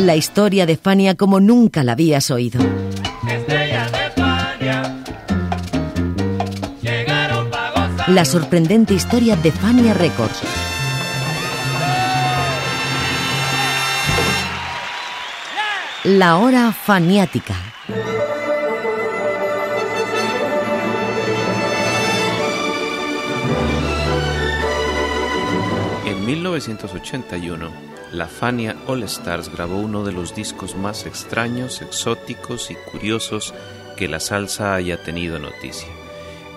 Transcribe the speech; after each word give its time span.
La 0.00 0.16
historia 0.16 0.64
de 0.64 0.78
Fania 0.78 1.14
como 1.14 1.40
nunca 1.40 1.84
la 1.84 1.92
habías 1.92 2.30
oído. 2.30 2.58
La 8.06 8.24
sorprendente 8.24 8.94
historia 8.94 9.36
de 9.36 9.52
Fania 9.52 9.92
Records. 9.92 10.40
La 16.04 16.38
hora 16.38 16.72
faniática. 16.72 17.54
En 26.06 26.24
1981, 26.24 27.89
la 28.12 28.26
Fania 28.26 28.76
All 28.86 29.02
Stars 29.04 29.50
grabó 29.50 29.78
uno 29.78 30.04
de 30.04 30.12
los 30.12 30.34
discos 30.34 30.76
más 30.76 31.06
extraños, 31.06 31.82
exóticos 31.82 32.70
y 32.70 32.74
curiosos 32.74 33.54
que 33.96 34.08
la 34.08 34.20
salsa 34.20 34.74
haya 34.74 35.02
tenido 35.02 35.38
noticia. 35.38 35.88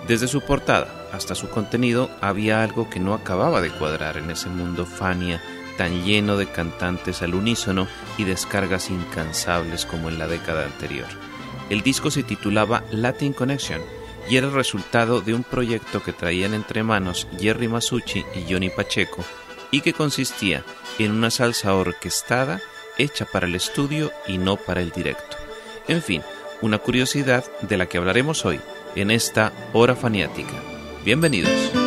Desde 0.08 0.28
su 0.28 0.40
portada 0.40 1.08
hasta 1.12 1.34
su 1.34 1.48
contenido 1.48 2.10
había 2.20 2.62
algo 2.62 2.90
que 2.90 3.00
no 3.00 3.14
acababa 3.14 3.60
de 3.60 3.70
cuadrar 3.70 4.16
en 4.16 4.30
ese 4.30 4.48
mundo 4.48 4.84
Fania 4.84 5.40
tan 5.78 6.04
lleno 6.04 6.36
de 6.36 6.46
cantantes 6.46 7.22
al 7.22 7.34
unísono 7.34 7.88
y 8.18 8.24
descargas 8.24 8.90
incansables 8.90 9.86
como 9.86 10.08
en 10.08 10.18
la 10.18 10.28
década 10.28 10.64
anterior. 10.64 11.06
El 11.70 11.82
disco 11.82 12.10
se 12.10 12.22
titulaba 12.22 12.84
Latin 12.90 13.32
Connection 13.32 13.80
y 14.28 14.36
era 14.36 14.46
el 14.46 14.52
resultado 14.52 15.20
de 15.20 15.34
un 15.34 15.42
proyecto 15.42 16.02
que 16.02 16.12
traían 16.12 16.54
entre 16.54 16.82
manos 16.82 17.26
Jerry 17.38 17.68
Masucci 17.68 18.24
y 18.34 18.52
Johnny 18.52 18.70
Pacheco 18.70 19.24
y 19.70 19.80
que 19.80 19.92
consistía 19.92 20.64
una 21.12 21.30
salsa 21.30 21.74
orquestada 21.74 22.60
hecha 22.98 23.24
para 23.24 23.46
el 23.46 23.54
estudio 23.54 24.12
y 24.26 24.38
no 24.38 24.56
para 24.56 24.80
el 24.80 24.90
directo. 24.90 25.36
En 25.88 26.02
fin, 26.02 26.22
una 26.60 26.78
curiosidad 26.78 27.44
de 27.62 27.76
la 27.76 27.86
que 27.86 27.98
hablaremos 27.98 28.44
hoy 28.44 28.60
en 28.94 29.10
esta 29.10 29.52
hora 29.72 29.96
faniática. 29.96 30.54
Bienvenidos. 31.04 31.83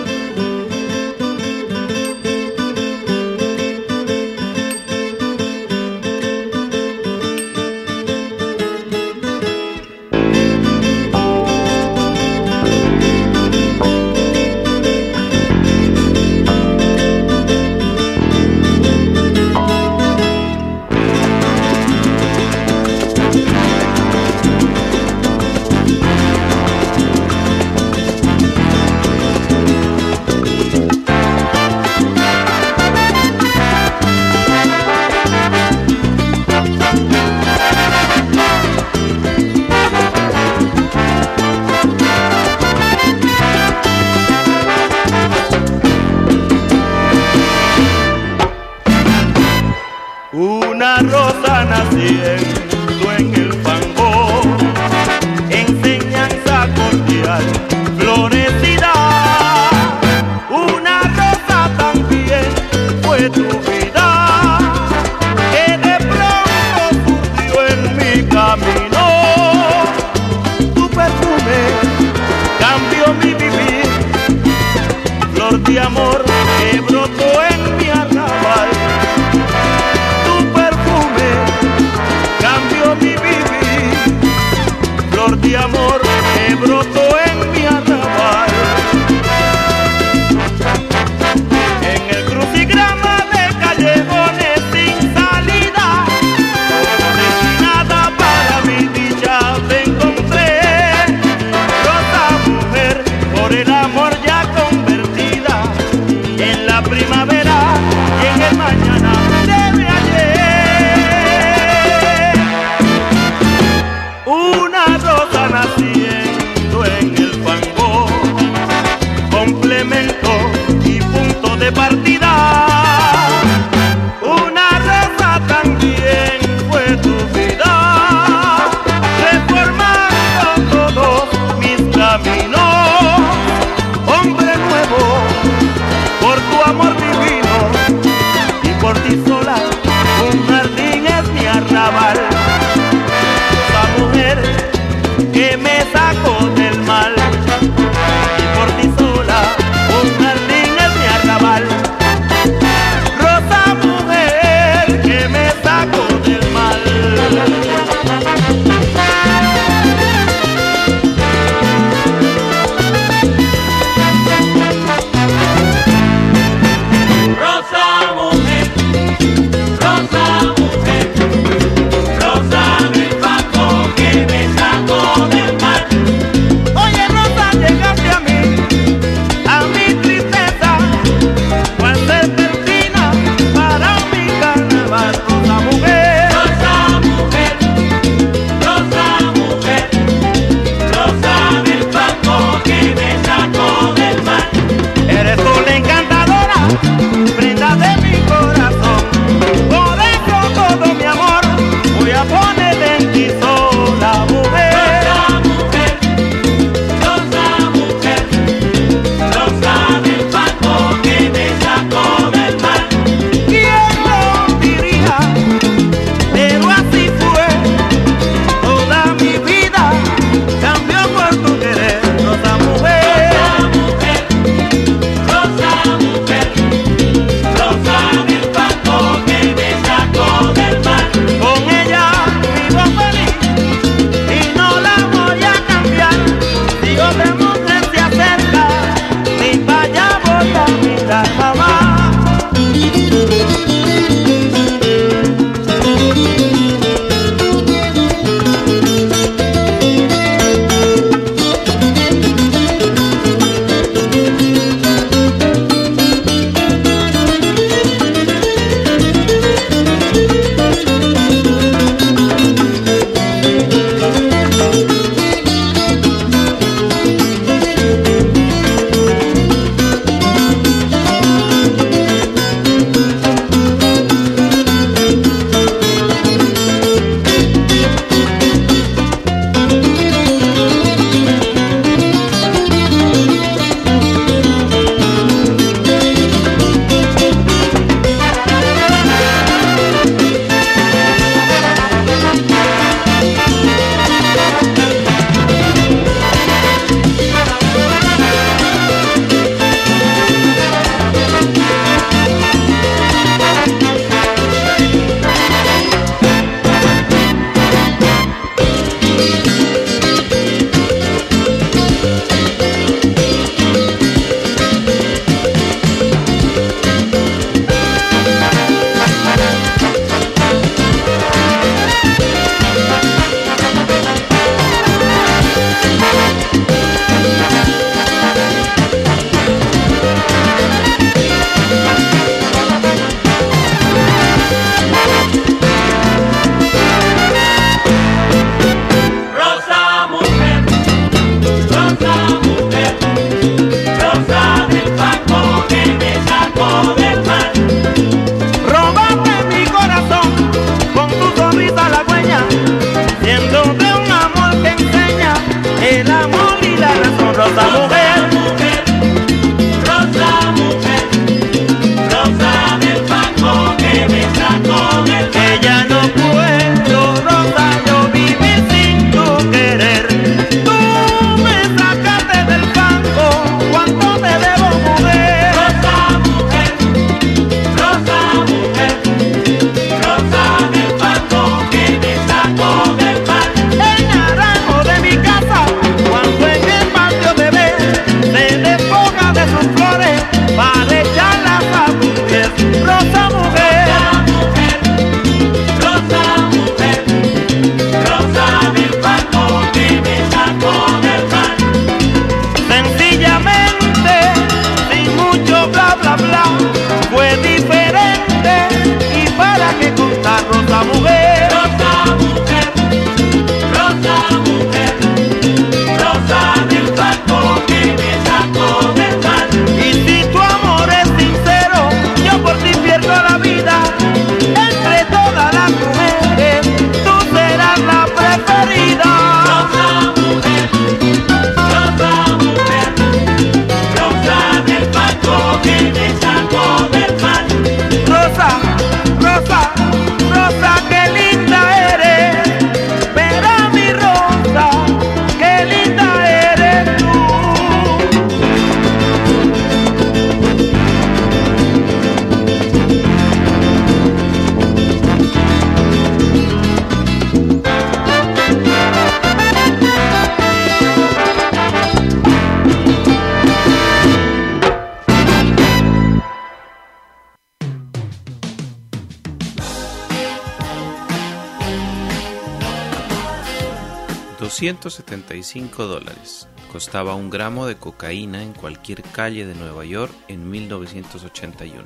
$275 474.67 475.87
dólares. 475.87 476.47
Costaba 476.71 477.15
un 477.15 477.29
gramo 477.29 477.65
de 477.67 477.77
cocaína 477.77 478.43
en 478.43 478.53
cualquier 478.53 479.01
calle 479.01 479.45
de 479.45 479.55
Nueva 479.55 479.85
York 479.85 480.13
en 480.27 480.49
1981. 480.49 481.85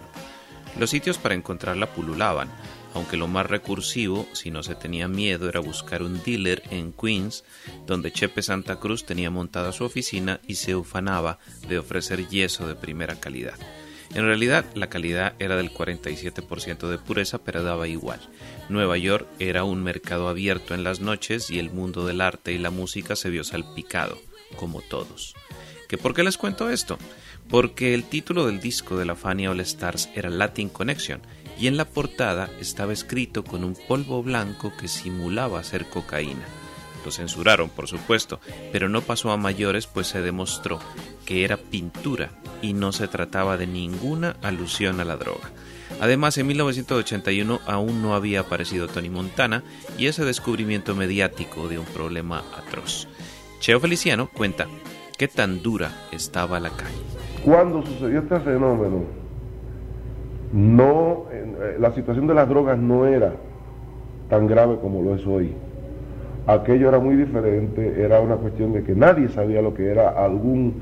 Los 0.79 0.89
sitios 0.89 1.17
para 1.17 1.35
encontrarla 1.35 1.93
pululaban, 1.93 2.49
aunque 2.93 3.17
lo 3.17 3.27
más 3.27 3.45
recursivo, 3.45 4.25
si 4.33 4.49
no 4.51 4.63
se 4.63 4.75
tenía 4.75 5.07
miedo, 5.07 5.47
era 5.47 5.59
buscar 5.59 6.01
un 6.01 6.21
dealer 6.23 6.63
en 6.71 6.91
Queens, 6.91 7.43
donde 7.85 8.11
Chepe 8.11 8.41
Santa 8.41 8.77
Cruz 8.77 9.05
tenía 9.05 9.29
montada 9.29 9.71
su 9.71 9.83
oficina 9.83 10.39
y 10.47 10.55
se 10.55 10.75
ufanaba 10.75 11.37
de 11.67 11.77
ofrecer 11.77 12.27
yeso 12.27 12.67
de 12.67 12.75
primera 12.75 13.19
calidad. 13.19 13.55
En 14.13 14.25
realidad, 14.25 14.65
la 14.75 14.89
calidad 14.89 15.35
era 15.39 15.55
del 15.55 15.73
47% 15.73 16.89
de 16.89 16.97
pureza, 16.97 17.37
pero 17.37 17.63
daba 17.63 17.87
igual. 17.87 18.19
Nueva 18.67 18.97
York 18.97 19.25
era 19.39 19.63
un 19.63 19.81
mercado 19.83 20.27
abierto 20.27 20.73
en 20.73 20.83
las 20.83 20.99
noches 20.99 21.49
y 21.49 21.59
el 21.59 21.71
mundo 21.71 22.05
del 22.05 22.19
arte 22.19 22.51
y 22.51 22.57
la 22.57 22.71
música 22.71 23.15
se 23.15 23.29
vio 23.29 23.45
salpicado, 23.45 24.19
como 24.57 24.81
todos. 24.81 25.33
¿Que 25.87 25.97
por 25.97 26.13
qué 26.13 26.23
les 26.23 26.37
cuento 26.37 26.69
esto? 26.69 26.97
Porque 27.49 27.93
el 27.93 28.03
título 28.03 28.45
del 28.45 28.59
disco 28.59 28.97
de 28.97 29.05
la 29.05 29.15
Fania 29.15 29.51
All 29.51 29.61
Stars 29.61 30.09
era 30.13 30.29
Latin 30.29 30.69
Connection 30.69 31.21
y 31.57 31.67
en 31.67 31.77
la 31.77 31.85
portada 31.85 32.49
estaba 32.59 32.91
escrito 32.91 33.43
con 33.43 33.63
un 33.63 33.75
polvo 33.87 34.23
blanco 34.23 34.73
que 34.77 34.87
simulaba 34.87 35.63
ser 35.63 35.85
cocaína. 35.85 36.45
Lo 37.03 37.11
censuraron, 37.11 37.69
por 37.69 37.87
supuesto, 37.87 38.39
pero 38.71 38.89
no 38.89 39.01
pasó 39.01 39.31
a 39.31 39.37
mayores 39.37 39.87
pues 39.87 40.07
se 40.07 40.21
demostró 40.21 40.79
que 41.25 41.43
era 41.43 41.57
pintura 41.57 42.29
y 42.61 42.73
no 42.73 42.91
se 42.91 43.07
trataba 43.07 43.57
de 43.57 43.67
ninguna 43.67 44.35
alusión 44.41 44.99
a 44.99 45.05
la 45.05 45.17
droga. 45.17 45.51
Además, 45.99 46.37
en 46.37 46.47
1981 46.47 47.59
aún 47.65 48.01
no 48.01 48.15
había 48.15 48.41
aparecido 48.41 48.87
Tony 48.87 49.09
Montana 49.09 49.63
y 49.97 50.07
ese 50.07 50.25
descubrimiento 50.25 50.95
mediático 50.95 51.67
de 51.67 51.79
un 51.79 51.85
problema 51.85 52.43
atroz. 52.57 53.07
Cheo 53.59 53.79
Feliciano 53.79 54.29
cuenta 54.31 54.67
qué 55.17 55.27
tan 55.27 55.61
dura 55.61 55.91
estaba 56.11 56.59
la 56.59 56.69
calle. 56.69 56.95
Cuando 57.43 57.85
sucedió 57.85 58.19
este 58.19 58.39
fenómeno, 58.39 59.03
no, 60.53 61.25
eh, 61.31 61.77
la 61.79 61.93
situación 61.93 62.27
de 62.27 62.33
las 62.33 62.49
drogas 62.49 62.77
no 62.77 63.05
era 63.05 63.33
tan 64.29 64.47
grave 64.47 64.77
como 64.81 65.01
lo 65.01 65.15
es 65.15 65.25
hoy. 65.25 65.53
Aquello 66.47 66.89
era 66.89 66.99
muy 66.99 67.15
diferente, 67.15 68.01
era 68.03 68.19
una 68.19 68.35
cuestión 68.35 68.73
de 68.73 68.83
que 68.83 68.95
nadie 68.95 69.29
sabía 69.29 69.61
lo 69.61 69.73
que 69.73 69.89
era 69.89 70.09
algún 70.09 70.75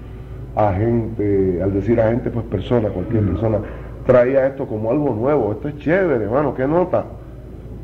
agente, 0.56 1.62
al 1.62 1.74
decir 1.74 2.00
agente, 2.00 2.30
pues 2.30 2.46
persona, 2.46 2.90
cualquier 2.90 3.26
persona, 3.26 3.60
traía 4.06 4.48
esto 4.48 4.66
como 4.66 4.90
algo 4.90 5.14
nuevo, 5.14 5.52
esto 5.52 5.68
es 5.68 5.78
chévere, 5.78 6.26
hermano, 6.26 6.56
¿qué 6.56 6.68
nota? 6.68 7.06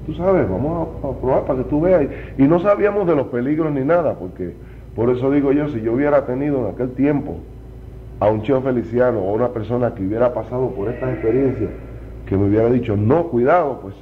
Tú 0.06 0.14
sabes, 0.14 0.50
vamos 0.50 0.88
a, 1.04 1.08
a 1.08 1.12
probar 1.20 1.44
para 1.46 1.60
que 1.60 1.70
tú 1.70 1.82
veas. 1.82 2.06
Y, 2.38 2.44
y 2.44 2.48
no 2.48 2.60
sabíamos 2.60 3.08
de 3.08 3.16
los 3.16 3.28
peligros 3.28 3.72
ni 3.74 3.82
nada, 3.82 4.14
porque 4.14 4.54
por 4.96 5.10
eso 5.10 5.30
digo 5.32 5.52
yo, 5.52 5.68
si 5.70 5.82
yo 5.82 5.94
hubiera 5.94 6.26
tenido 6.26 6.60
en 6.60 6.74
aquel 6.74 6.92
tiempo 6.92 7.38
a 8.20 8.30
un 8.30 8.42
Cheo 8.44 8.62
Feliciano 8.62 9.20
o 9.20 9.34
una 9.34 9.50
persona 9.50 9.94
que 9.94 10.04
hubiera 10.06 10.34
pasado 10.34 10.70
por 10.70 10.90
estas 10.90 11.14
experiencias, 11.14 11.70
que 12.26 12.38
me 12.38 12.46
hubiera 12.46 12.70
dicho, 12.70 12.96
no, 12.96 13.28
cuidado, 13.28 13.80
pues 13.82 13.96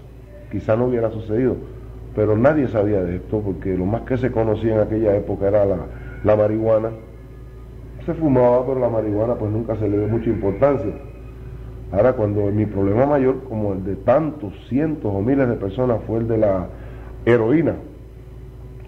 quizá 0.52 0.76
no 0.76 0.86
hubiera 0.86 1.10
sucedido. 1.10 1.56
Pero 2.16 2.38
nadie 2.38 2.68
sabía 2.68 3.02
de 3.02 3.18
esto, 3.18 3.40
porque 3.40 3.76
lo 3.76 3.86
más 3.86 4.02
que 4.02 4.18
se 4.18 4.32
conocía 4.32 4.76
en 4.76 4.82
aquella 4.82 5.16
época 5.16 5.48
era 5.48 5.66
la, 5.66 5.78
la 6.24 6.36
marihuana. 6.36 6.90
Se 8.06 8.14
fumaba, 8.14 8.66
pero 8.66 8.80
la 8.80 8.90
marihuana 8.90 9.36
pues 9.36 9.52
nunca 9.52 9.76
se 9.78 9.88
le 9.88 9.98
dio 9.98 10.08
mucha 10.08 10.30
importancia. 10.30 10.94
Ahora 11.92 12.14
cuando 12.14 12.42
mi 12.52 12.66
problema 12.66 13.06
mayor, 13.06 13.44
como 13.44 13.74
el 13.74 13.84
de 13.84 13.96
tantos 13.98 14.52
cientos 14.68 15.12
o 15.14 15.22
miles 15.22 15.48
de 15.48 15.56
personas, 15.56 16.00
fue 16.08 16.20
el 16.20 16.28
de 16.28 16.38
la 16.40 16.68
heroína, 17.26 17.76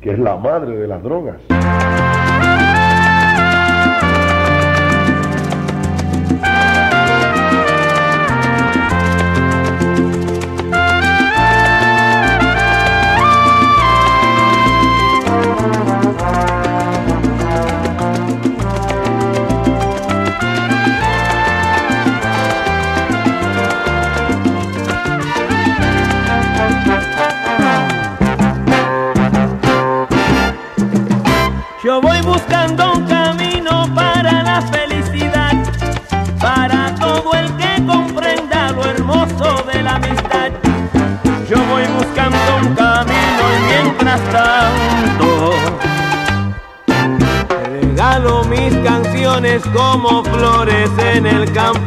que 0.02 0.12
es 0.12 0.20
la 0.20 0.36
madre 0.38 0.76
de 0.76 0.88
las 0.88 1.04
drogas. 1.04 1.38
En 51.16 51.26
el 51.26 51.50
campo 51.54 51.85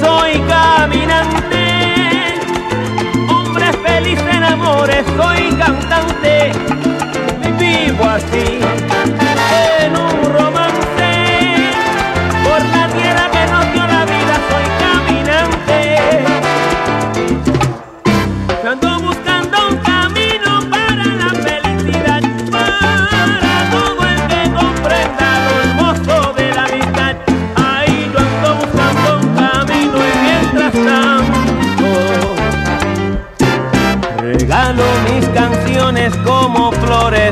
Soy 0.00 0.40
caminante, 0.48 1.64
hombre 3.30 3.72
feliz 3.84 4.20
en 4.30 4.42
amores, 4.42 5.04
soy 5.16 5.52
cantante. 5.54 6.52
Vivo 7.58 8.04
así 8.04 8.58
como 9.92 10.17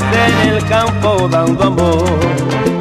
en 0.02 0.48
el 0.54 0.64
campo 0.66 1.28
dando 1.28 1.64
amor. 1.64 2.75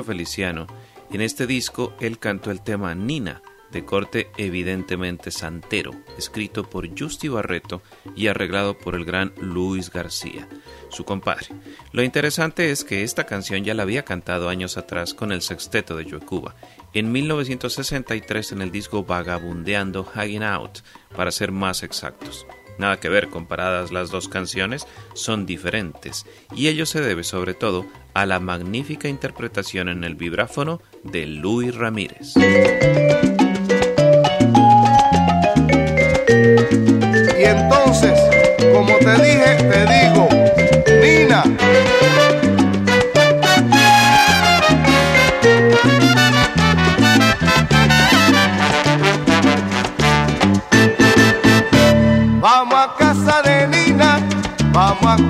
Feliciano, 0.00 0.66
en 1.12 1.20
este 1.20 1.46
disco 1.46 1.92
él 2.00 2.18
cantó 2.18 2.50
el 2.50 2.62
tema 2.62 2.94
Nina, 2.94 3.42
de 3.70 3.84
corte 3.84 4.30
evidentemente 4.36 5.30
santero, 5.30 5.92
escrito 6.16 6.68
por 6.68 6.88
Justi 6.98 7.28
Barreto 7.28 7.82
y 8.14 8.28
arreglado 8.28 8.78
por 8.78 8.94
el 8.94 9.04
gran 9.04 9.32
Luis 9.38 9.90
García, 9.90 10.48
su 10.90 11.04
compadre. 11.04 11.48
Lo 11.92 12.02
interesante 12.02 12.70
es 12.70 12.84
que 12.84 13.02
esta 13.02 13.24
canción 13.24 13.64
ya 13.64 13.74
la 13.74 13.82
había 13.82 14.04
cantado 14.04 14.48
años 14.48 14.76
atrás 14.76 15.14
con 15.14 15.32
el 15.32 15.42
sexteto 15.42 15.96
de 15.96 16.04
Cuba, 16.20 16.54
en 16.92 17.10
1963 17.12 18.52
en 18.52 18.62
el 18.62 18.70
disco 18.70 19.04
Vagabundeando 19.04 20.04
Hanging 20.04 20.42
Out, 20.42 20.78
para 21.16 21.32
ser 21.32 21.52
más 21.52 21.82
exactos. 21.82 22.46
Nada 22.82 22.98
que 22.98 23.08
ver, 23.08 23.28
comparadas 23.28 23.92
las 23.92 24.10
dos 24.10 24.26
canciones, 24.28 24.88
son 25.14 25.46
diferentes, 25.46 26.26
y 26.52 26.66
ello 26.66 26.84
se 26.84 27.00
debe 27.00 27.22
sobre 27.22 27.54
todo 27.54 27.86
a 28.12 28.26
la 28.26 28.40
magnífica 28.40 29.06
interpretación 29.06 29.88
en 29.88 30.02
el 30.02 30.16
vibráfono 30.16 30.82
de 31.04 31.26
Luis 31.26 31.76
Ramírez. 31.76 32.34
Y 37.38 37.44
entonces, 37.44 38.18
como 38.72 38.98
te 38.98 39.12
dije, 39.12 39.58
te 39.70 39.86
digo, 39.86 40.41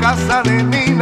casa 0.00 0.42
de 0.42 0.62
Nina, 0.62 1.01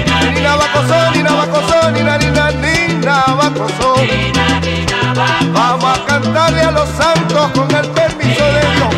nabacosón, 1.23 1.97
y 1.97 2.03
ni. 2.03 2.81
Vamos 5.53 5.99
a 5.99 6.05
cantarle 6.05 6.61
a 6.61 6.71
los 6.71 6.89
santos 6.89 7.51
con 7.51 7.69
el 7.75 7.87
permiso 7.89 8.43
de 8.43 8.61
Dios. 8.61 8.93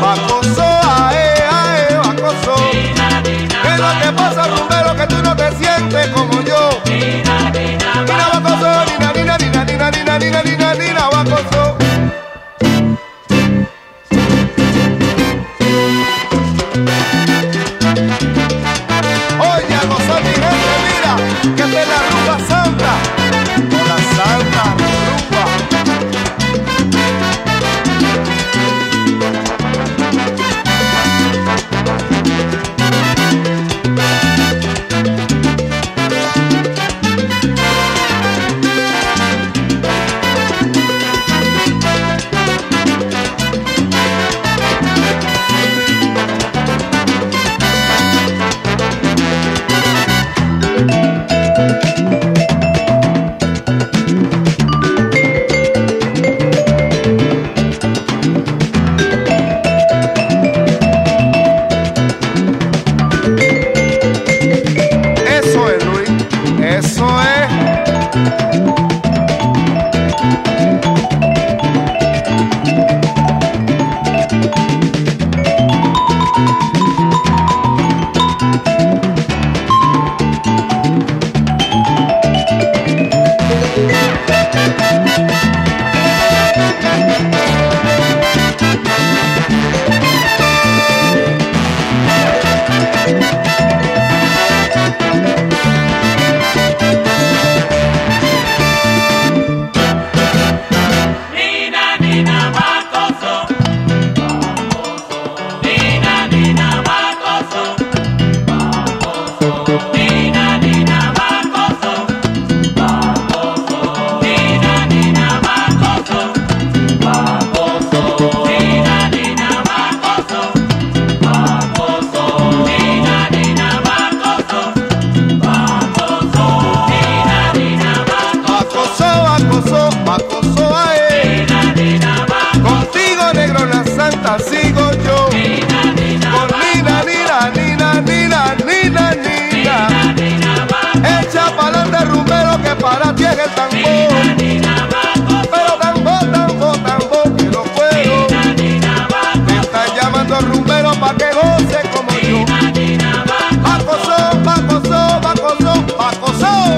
Bacoso, 0.00 0.62
ae, 0.62 1.16
eh, 1.16 1.44
ae, 1.50 1.86
eh, 1.90 1.96
bacoso. 1.96 2.54
¿Qué 2.70 3.72
que 4.02 4.12
pasa, 4.12 4.46
rumbero, 4.48 4.96
que 4.96 5.06
tú 5.06 5.22
no 5.22 5.36
te 5.36 5.52
sientes 5.56 6.08
como 6.08 6.42
yo? 6.42 6.70
Ni 6.86 7.00
ni 9.90 10.30
ni 10.30 10.30
ni 10.30 10.43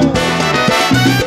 Música 0.06 1.25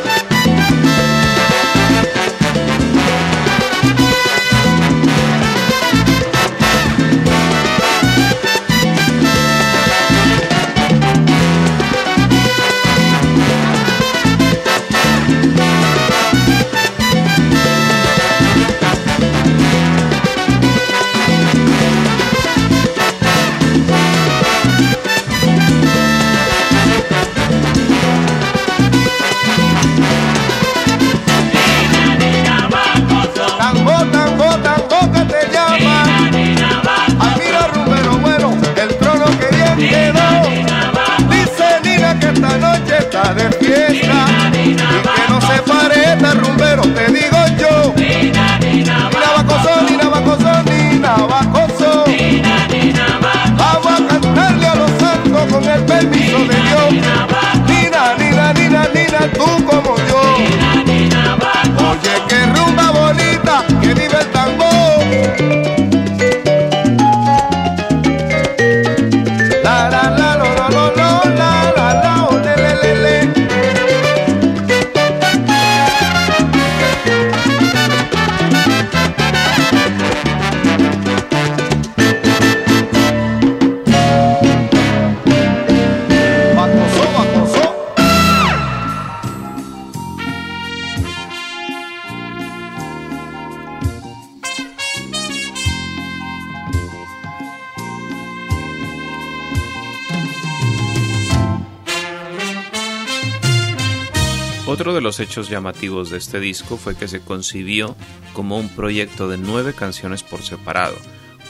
hechos 105.30 105.48
llamativos 105.48 106.10
de 106.10 106.18
este 106.18 106.40
disco 106.40 106.76
fue 106.76 106.96
que 106.96 107.08
se 107.08 107.20
concibió 107.20 107.96
como 108.34 108.58
un 108.58 108.68
proyecto 108.68 109.30
de 109.30 109.38
nueve 109.38 109.76
canciones 109.76 110.24
por 110.24 110.42
separado, 110.42 110.96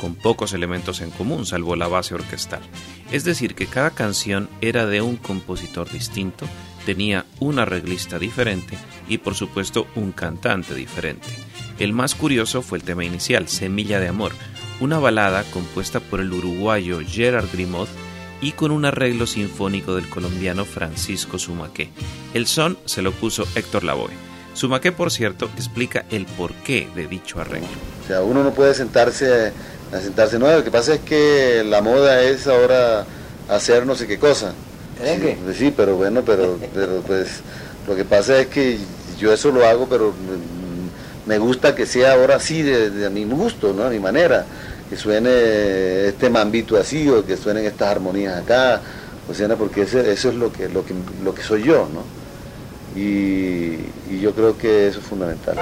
con 0.02 0.16
pocos 0.16 0.52
elementos 0.52 1.00
en 1.00 1.12
común 1.12 1.46
salvo 1.46 1.78
la 1.78 1.88
base 1.88 2.14
orquestal. 2.14 2.60
Es 3.10 3.24
decir, 3.24 3.56
que 3.56 3.68
cada 3.68 3.92
canción 3.92 4.50
era 4.60 4.86
de 4.86 5.02
un 5.02 5.16
compositor 5.16 5.90
distinto, 5.90 6.46
tenía 6.86 7.26
un 7.40 7.58
arreglista 7.58 8.20
diferente 8.20 8.78
y 9.08 9.20
por 9.20 9.34
supuesto 9.34 9.88
un 9.96 10.12
cantante 10.12 10.76
diferente. 10.76 11.30
El 11.80 11.94
más 11.94 12.16
curioso 12.16 12.62
fue 12.62 12.80
el 12.80 12.84
tema 12.84 13.06
inicial, 13.06 13.48
Semilla 13.48 14.02
de 14.02 14.10
Amor, 14.10 14.34
una 14.82 15.00
balada 15.00 15.46
compuesta 15.52 16.02
por 16.02 16.20
el 16.20 16.34
uruguayo 16.34 17.00
Gerard 17.00 17.50
Grimaud 17.54 17.88
y 18.42 18.54
con 18.54 18.72
un 18.72 18.86
arreglo 18.86 19.28
sinfónico 19.28 19.96
del 19.96 20.10
colombiano 20.10 20.66
Francisco 20.66 21.38
Sumaqué. 21.38 21.90
El 22.34 22.48
son 22.48 22.78
se 22.86 23.02
lo 23.02 23.12
puso 23.12 23.46
Héctor 23.56 23.84
Lavoe. 23.84 24.12
Sumaqué, 24.54 24.92
por 24.92 25.12
cierto, 25.12 25.50
explica 25.56 26.06
el 26.10 26.26
porqué 26.26 26.88
de 26.96 27.08
dicho 27.08 27.40
arreglo. 27.40 27.68
O 28.04 28.08
sea, 28.08 28.22
uno 28.22 28.44
no 28.44 28.52
puede 28.52 28.74
sentarse 28.74 29.54
a 29.92 30.00
sentarse 30.02 30.38
no, 30.38 30.52
lo 30.52 30.64
que 30.64 30.72
pasa 30.72 30.94
es 30.94 31.00
que 31.00 31.64
la 31.66 31.82
moda 31.82 32.22
es 32.22 32.48
ahora 32.48 33.06
hacer 33.48 33.86
no 33.86 33.96
sé 33.96 34.08
qué 34.08 34.20
cosa. 34.20 34.54
¿Merengue? 35.00 35.34
Sí, 35.34 35.40
pues 35.44 35.58
sí, 35.58 35.74
pero 35.76 35.96
bueno, 35.96 36.24
pero, 36.26 36.60
pero 36.74 37.02
pues 37.02 37.42
lo 37.88 37.96
que 37.96 38.06
pasa 38.06 38.40
es 38.40 38.48
que 38.48 38.78
yo 39.20 39.34
eso 39.34 39.52
lo 39.52 39.66
hago, 39.66 39.88
pero 39.88 40.14
me 41.26 41.38
gusta 41.38 41.76
que 41.76 41.86
sea 41.86 42.14
ahora 42.14 42.36
así, 42.36 42.62
de, 42.62 42.90
de 42.90 43.06
a 43.06 43.10
mi 43.10 43.24
gusto, 43.26 43.74
¿no? 43.74 43.84
A 43.84 43.90
mi 43.90 44.00
manera. 44.00 44.46
Que 44.90 44.96
suene 44.96 46.08
este 46.08 46.30
mambito 46.30 46.76
así, 46.78 47.08
o 47.10 47.26
que 47.26 47.38
suenen 47.38 47.66
estas 47.66 47.90
armonías 47.90 48.42
acá, 48.42 48.82
o 49.30 49.34
sea, 49.34 49.56
porque 49.56 49.84
eso 49.84 50.00
es 50.00 50.36
lo 50.36 50.52
que, 50.52 50.68
lo 50.70 50.84
que, 50.84 50.94
lo 51.24 51.34
que 51.36 51.44
soy 51.44 51.64
yo, 51.64 51.88
¿no? 51.94 52.04
Y 52.96 54.20
yo 54.20 54.34
creo 54.34 54.58
que 54.58 54.88
eso 54.88 55.00
es 55.00 55.06
fundamental. 55.06 55.58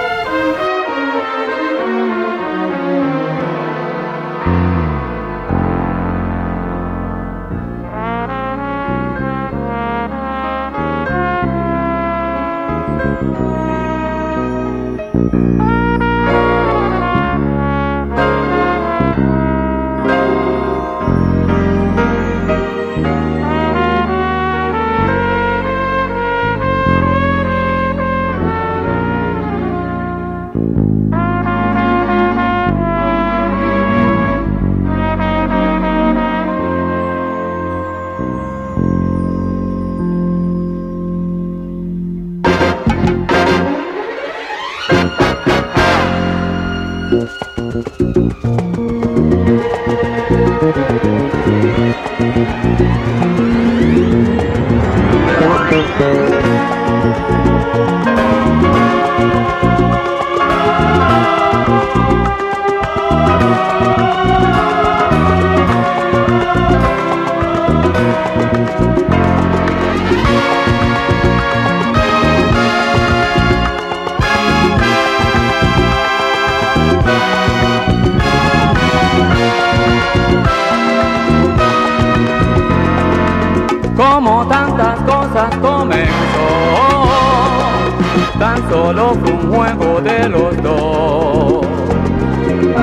Solo 88.70 89.16
fue 89.24 89.32
un 89.32 89.54
juego 89.54 90.02
de 90.02 90.30
los 90.30 90.62
dos. 90.62 91.66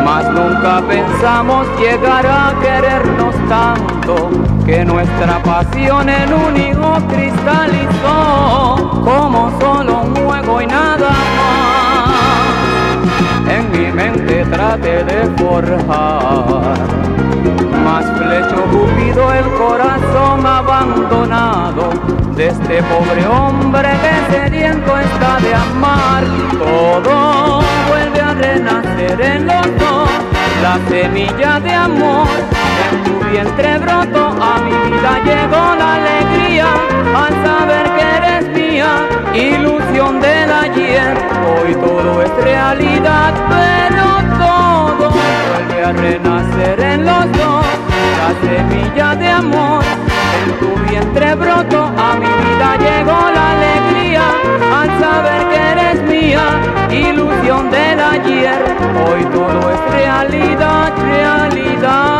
Mas 0.04 0.24
nunca 0.30 0.82
pensamos 0.88 1.66
llegar 1.78 2.26
a 2.26 2.54
querernos 2.60 3.34
tanto 3.48 4.30
que 4.64 4.84
nuestra 4.84 5.42
pasión 5.42 6.08
en 6.08 6.32
un 6.32 6.56
hijo 6.56 6.96
cristalizó 7.08 9.02
como 9.04 9.50
solo 9.60 10.02
un 10.02 10.16
juego 10.16 10.62
y 10.62 10.66
nada 10.66 11.10
más. 11.38 11.94
En 13.48 13.70
mi 13.72 13.92
mente 13.92 14.44
traté 14.46 15.04
de 15.04 15.28
forjar 15.36 16.74
más 17.84 18.04
flecho 18.18 18.56
Cupido 18.72 19.32
el 19.32 19.44
corazón 19.54 20.46
abandonado 20.46 21.90
de 22.36 22.48
este 22.48 22.82
pobre 22.82 23.26
hombre 23.26 23.88
que 24.02 24.34
sediento 24.34 24.98
está 24.98 25.38
de 25.38 25.54
amar. 25.54 26.24
Todo 26.58 27.62
vuelve 27.88 28.20
a 28.20 28.34
renacer 28.34 29.20
en 29.20 29.46
los 29.46 29.66
dos, 29.78 30.08
la 30.62 30.78
semilla 30.88 31.60
de 31.60 31.74
amor. 31.74 32.26
En 32.90 33.04
tu 33.04 33.30
vientre 33.30 33.78
broto, 33.78 34.26
a 34.28 34.58
mi 34.64 34.90
vida 34.90 35.20
llegó 35.24 35.74
la 35.76 35.94
alegría 35.94 36.66
al 37.14 37.32
saber 37.46 37.84
que 37.94 38.04
eres 38.16 38.48
mía, 38.48 39.08
ilusión 39.34 40.20
del 40.20 40.52
ayer. 40.52 41.16
Hoy 41.46 41.74
todo 41.74 42.22
es 42.22 42.30
realidad, 42.42 43.32
pero 43.48 44.06
todo 44.44 45.10
vuelve 45.10 45.84
a 45.84 45.92
renacer 45.92 46.80
en 46.80 47.06
los 47.06 47.32
dos, 47.32 47.66
la 48.24 48.32
semilla 48.40 49.14
de 49.16 49.28
amor. 49.28 49.84
En 50.40 50.48
tu 50.60 50.70
vientre 50.88 51.34
broto, 51.34 51.80
a 52.06 52.10
mi 52.20 52.30
vida 52.42 52.68
llegó 52.86 53.18
la 53.36 53.44
alegría 53.56 54.24
al 54.78 54.88
saber 55.02 55.40
que 55.50 55.60
eres 55.72 55.98
mía, 56.14 56.46
ilusión 56.90 57.70
del 57.70 58.00
ayer. 58.00 58.60
Hoy 59.06 59.22
todo 59.36 59.60
es 59.74 59.80
realidad, 59.98 60.92
realidad. 61.12 62.14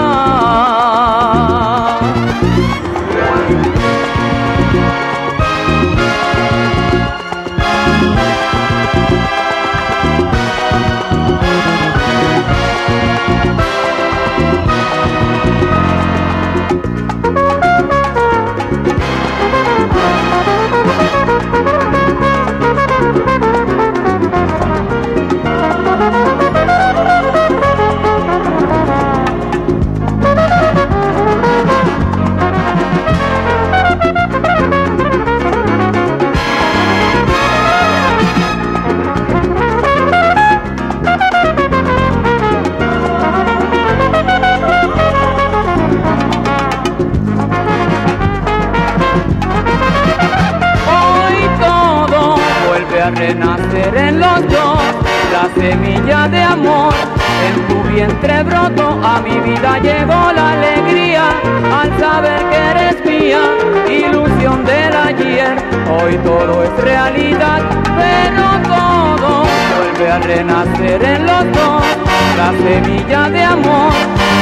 La 72.45 72.51
semilla 72.51 73.31
de 73.31 73.43
amor, 73.43 73.91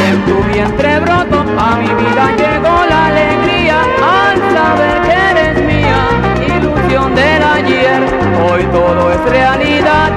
en 0.09 0.25
tu 0.27 0.43
vientre 0.53 0.99
broto, 0.99 1.45
a 1.57 1.77
mi 1.77 1.87
vida 1.87 2.35
llegó 2.37 2.85
la 2.89 3.07
alegría 3.07 3.79
al 4.03 4.39
saber 4.53 5.03
que 5.03 5.13
eres 5.31 5.65
mía, 5.65 6.01
ilusión 6.49 7.15
del 7.15 7.43
ayer. 7.45 8.03
Hoy 8.51 8.65
todo 8.73 9.13
es 9.13 9.21
realidad, 9.31 10.12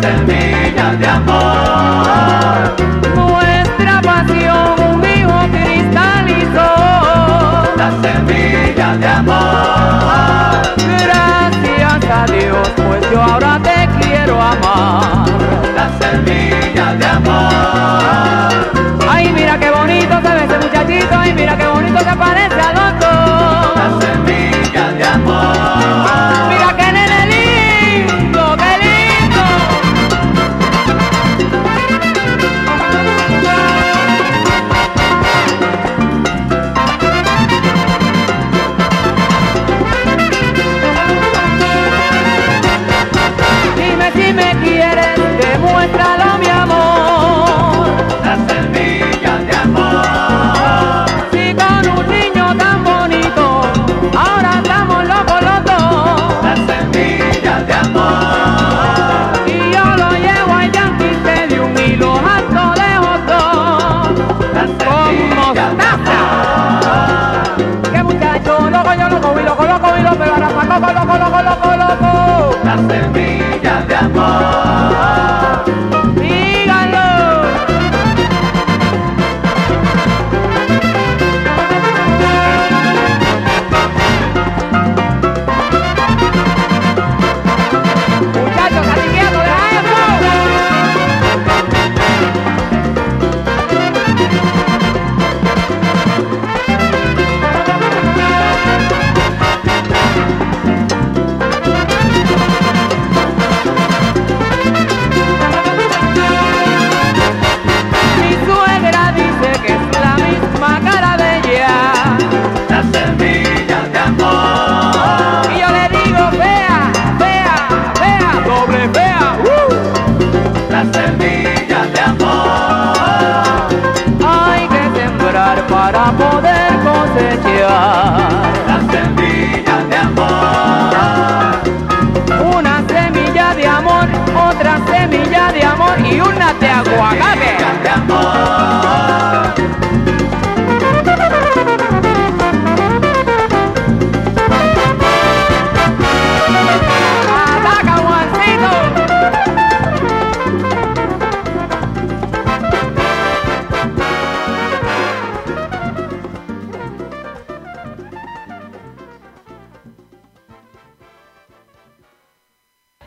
semillas 0.00 0.98
de 0.98 1.06
amor. 1.06 2.38
nuestra 3.14 4.00
pasión. 4.02 4.80
Un 4.90 5.04
hijo 5.04 5.38
cristalizó. 5.50 6.70
Las 7.76 7.94
semillas 8.02 9.00
de 9.00 9.06
amor. 9.06 9.36
Gracias 11.04 12.04
a 12.10 12.26
Dios, 12.32 12.68
pues 12.76 13.10
yo 13.10 13.22
ahora 13.22 13.60
te 13.62 13.88
quiero 14.00 14.40
amar. 14.40 15.28
Las 15.74 15.92
semillas 16.00 16.98
de 16.98 17.06
amor. 17.06 18.52
Ay, 19.10 19.32
mira 19.32 19.58
qué 19.58 19.70
bonito 19.70 20.14
se 20.22 20.28
ve 20.34 20.44
ese 20.44 20.58
muchachito. 20.58 21.18
Ay, 21.18 21.32
mira 21.34 21.56
qué 21.56 21.66
bonito 21.66 21.98
se 21.98 22.16
parece 22.16 22.60
a 22.60 22.72
los 22.72 23.00
dos. 23.00 23.76
Las 23.76 24.04
semillas 24.04 24.98
de 24.98 25.04
amor. 25.04 25.77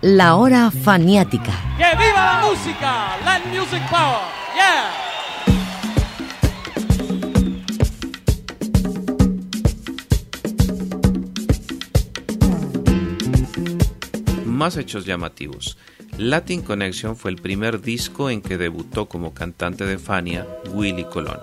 La 0.02 0.36
hora 0.36 0.72
faniática. 0.72 1.52
¡Que 1.78 1.96
viva 1.96 2.26
la 2.26 2.42
música! 2.48 3.18
Let 3.24 3.46
music 3.56 3.88
power! 3.88 4.18
¡Yeah! 4.56 4.92
Más 14.48 14.76
hechos 14.78 15.06
llamativos. 15.06 15.78
Latin 16.18 16.64
Connection 16.64 17.16
fue 17.16 17.30
el 17.30 17.38
primer 17.38 17.80
disco 17.80 18.32
en 18.32 18.42
que 18.42 18.58
debutó 18.58 19.08
como 19.08 19.36
cantante 19.36 19.86
de 19.86 20.00
Fania 20.00 20.48
Willy 20.74 21.04
Colón. 21.04 21.38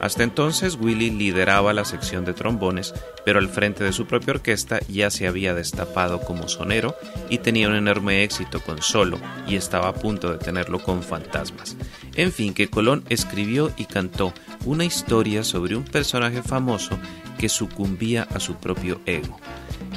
Hasta 0.00 0.22
entonces 0.22 0.78
Willy 0.80 1.10
lideraba 1.10 1.72
la 1.72 1.84
sección 1.84 2.24
de 2.24 2.34
trombones, 2.34 2.94
pero 3.24 3.38
al 3.38 3.48
frente 3.48 3.84
de 3.84 3.92
su 3.92 4.06
propia 4.06 4.34
orquesta 4.34 4.80
ya 4.88 5.10
se 5.10 5.26
había 5.26 5.54
destapado 5.54 6.20
como 6.20 6.48
sonero 6.48 6.94
y 7.28 7.38
tenía 7.38 7.68
un 7.68 7.74
enorme 7.74 8.22
éxito 8.22 8.60
con 8.60 8.82
solo 8.82 9.18
y 9.46 9.56
estaba 9.56 9.88
a 9.88 9.94
punto 9.94 10.30
de 10.30 10.38
tenerlo 10.38 10.78
con 10.78 11.02
fantasmas. 11.02 11.76
En 12.14 12.32
fin, 12.32 12.54
que 12.54 12.68
Colón 12.68 13.04
escribió 13.08 13.72
y 13.76 13.84
cantó 13.84 14.32
una 14.64 14.84
historia 14.84 15.44
sobre 15.44 15.76
un 15.76 15.84
personaje 15.84 16.42
famoso 16.42 16.98
que 17.38 17.48
sucumbía 17.48 18.26
a 18.34 18.40
su 18.40 18.56
propio 18.56 19.00
ego. 19.06 19.38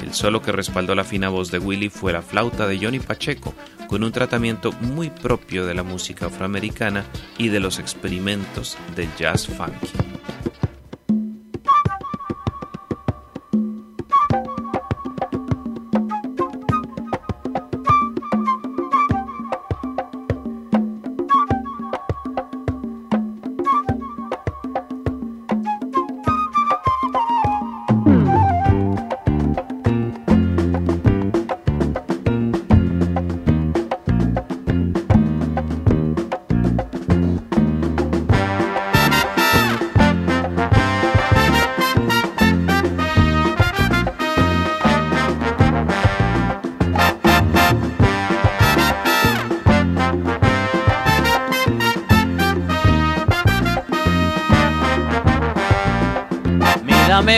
El 0.02 0.12
solo 0.14 0.42
que 0.42 0.52
respaldó 0.52 0.94
la 0.94 1.04
fina 1.04 1.28
voz 1.28 1.50
de 1.50 1.58
Willy 1.58 1.88
fue 1.88 2.12
la 2.12 2.22
flauta 2.22 2.66
de 2.66 2.78
Johnny 2.78 2.98
Pacheco, 2.98 3.54
con 3.88 4.02
un 4.02 4.12
tratamiento 4.12 4.72
muy 4.80 5.10
propio 5.10 5.64
de 5.64 5.74
la 5.74 5.84
música 5.84 6.26
afroamericana 6.26 7.04
y 7.38 7.48
de 7.48 7.60
los 7.60 7.78
experimentos 7.78 8.76
del 8.96 9.08
jazz 9.16 9.46
funky. 9.46 10.11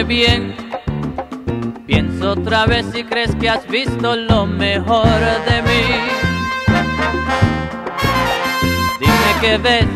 Bien, 0.03 0.57
piensa 1.86 2.32
otra 2.32 2.66
vez 2.66 2.84
si 2.92 3.05
crees 3.05 3.32
que 3.36 3.49
has 3.49 3.64
visto 3.68 4.16
lo 4.16 4.45
mejor 4.45 5.07
de 5.07 5.62
mí. 5.62 5.84
Dime 9.01 9.34
qué 9.40 9.57
ves 9.57 9.86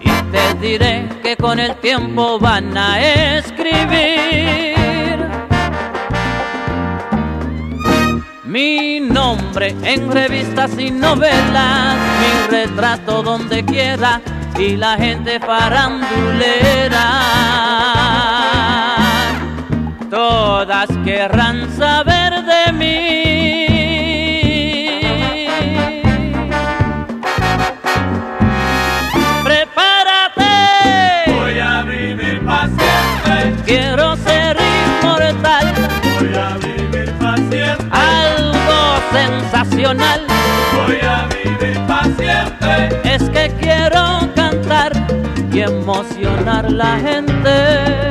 y 0.00 0.10
te 0.32 0.54
diré 0.66 1.06
que 1.22 1.36
con 1.36 1.60
el 1.60 1.76
tiempo 1.76 2.40
van 2.40 2.76
a 2.76 3.00
escribir. 3.38 5.28
Mi 8.44 8.98
nombre 9.00 9.76
en 9.82 10.10
revistas 10.10 10.76
y 10.78 10.90
novelas, 10.90 11.96
mi 12.20 12.48
retrato 12.50 13.22
donde 13.22 13.64
quiera 13.64 14.20
y 14.58 14.76
la 14.76 14.96
gente 14.96 15.38
farandulera. 15.40 18.05
Todas 20.28 20.88
querrán 21.04 21.70
saber 21.76 22.32
de 22.52 22.72
mí. 22.72 23.66
Prepárate. 29.44 30.50
Voy 31.32 31.60
a 31.60 31.82
vivir 31.82 32.44
para 32.44 32.66
siempre. 32.66 33.54
Quiero 33.66 34.16
ser 34.16 34.56
inmortal. 34.74 35.72
Voy 36.18 36.34
a 36.34 36.56
vivir 36.58 37.12
para 37.20 37.36
siempre. 37.36 37.88
Algo 37.92 38.80
sensacional. 39.12 40.26
Voy 40.74 41.00
a 41.06 41.28
vivir 41.36 41.78
para 41.86 42.04
siempre. 42.16 43.14
Es 43.14 43.22
que 43.30 43.54
quiero 43.60 44.28
cantar 44.34 44.90
y 45.52 45.60
emocionar 45.60 46.68
la 46.72 46.98
gente 46.98 48.05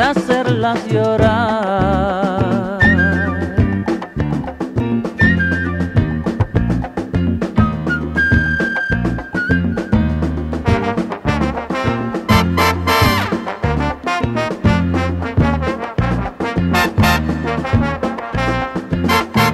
hasta 0.00 0.10
hacerlas 0.10 0.86
llorar. 0.88 2.78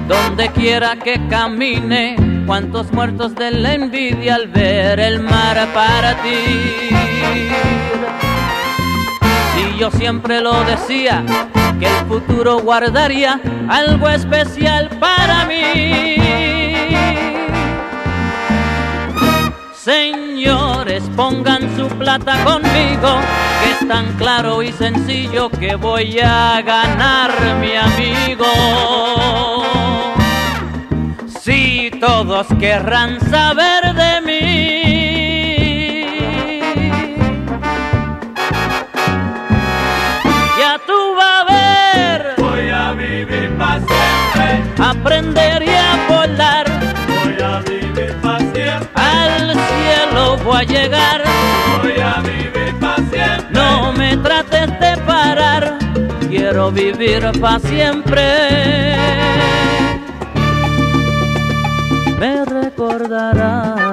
Donde 0.07 0.49
quiera 0.49 0.95
que 0.97 1.19
camine, 1.29 2.43
cuántos 2.45 2.91
muertos 2.91 3.33
de 3.35 3.51
la 3.51 3.73
envidia 3.73 4.35
al 4.35 4.47
ver 4.47 4.99
el 4.99 5.21
mar 5.21 5.67
para 5.73 6.15
ti. 6.21 7.84
Yo 9.77 9.91
siempre 9.91 10.39
lo 10.39 10.63
decía, 10.63 11.23
que 11.79 11.85
el 11.85 12.05
futuro 12.07 12.59
guardaría 12.59 13.41
algo 13.67 14.09
especial 14.09 14.89
para 14.99 15.45
mí. 15.45 16.15
Señores, 19.73 21.03
pongan 21.15 21.75
su 21.75 21.87
plata 21.89 22.41
conmigo, 22.45 23.19
que 23.61 23.71
es 23.71 23.87
tan 23.87 24.13
claro 24.13 24.63
y 24.63 24.71
sencillo 24.71 25.49
que 25.49 25.75
voy 25.75 26.19
a 26.19 26.61
ganar 26.61 27.31
mi 27.59 27.75
amigo. 27.75 28.45
Si 31.41 31.91
todos 31.99 32.47
querrán 32.59 33.19
saber 33.29 33.93
de 33.93 34.21
mí, 34.21 34.94
aprender 45.29 45.63
y 45.63 45.69
a 45.69 46.07
volar, 46.07 46.65
Voy 47.23 47.41
a 47.43 47.59
vivir 47.61 48.15
para 48.21 48.39
siempre. 48.39 48.89
al 48.95 49.51
cielo 49.51 50.37
voy 50.43 50.57
a 50.57 50.63
llegar. 50.63 51.23
Voy 51.81 51.99
a 51.99 52.21
vivir 52.21 52.75
para 52.79 52.95
siempre. 52.97 53.47
No 53.51 53.93
me 53.93 54.17
trates 54.17 54.79
de 54.79 54.97
parar, 55.05 55.77
quiero 56.29 56.71
vivir 56.71 57.31
para 57.39 57.59
siempre. 57.59 58.95
Me 62.19 62.45
recordará. 62.45 63.84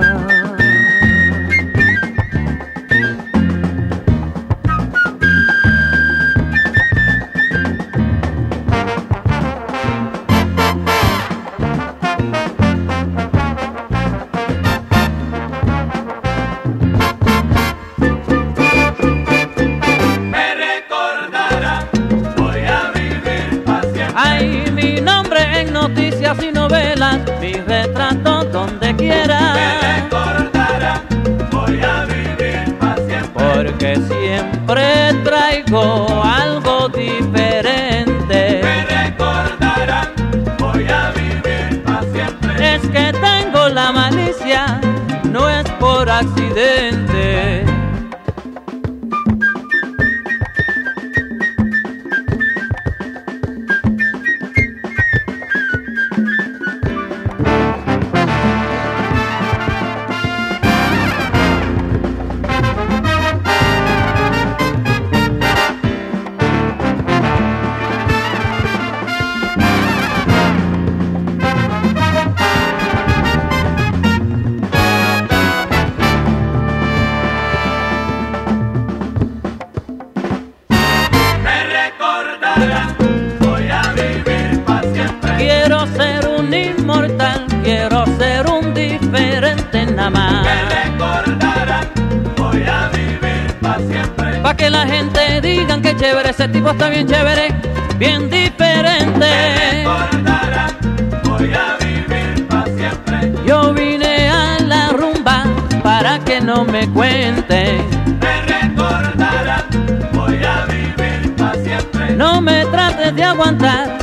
Que 106.32 106.40
no 106.40 106.64
me 106.64 106.88
cuenten. 106.88 107.84
Me 108.18 108.42
recordará. 108.42 109.66
Voy 110.14 110.42
a 110.42 110.64
vivir 110.64 111.34
para 111.36 111.62
siempre. 111.62 112.16
No 112.16 112.40
me 112.40 112.64
trates 112.66 113.14
de 113.14 113.22
aguantar, 113.22 113.98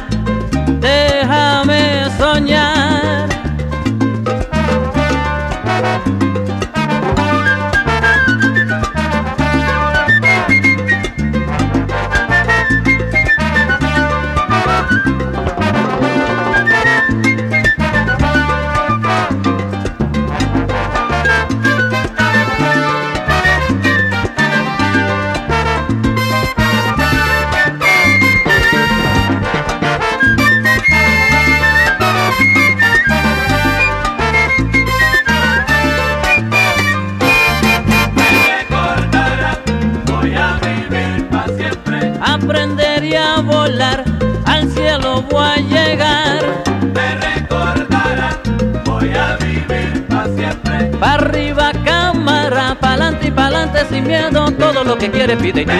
sin 53.85 54.07
miedo, 54.07 54.51
todo 54.51 54.83
lo 54.83 54.97
que 54.97 55.09
quiere 55.09 55.37
pide 55.37 55.61
y 55.61 55.65
tú 55.65 55.71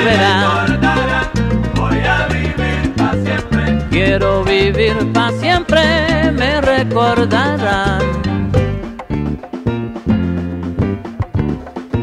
voy 1.76 2.00
a 2.00 2.28
vivir 2.28 2.93
para 2.95 3.14
siempre. 3.14 3.78
Quiero 3.89 4.43
vivir 4.43 5.12
para 5.14 5.32
siempre, 5.32 6.32
me 6.32 6.62
recordarán. 6.62 8.02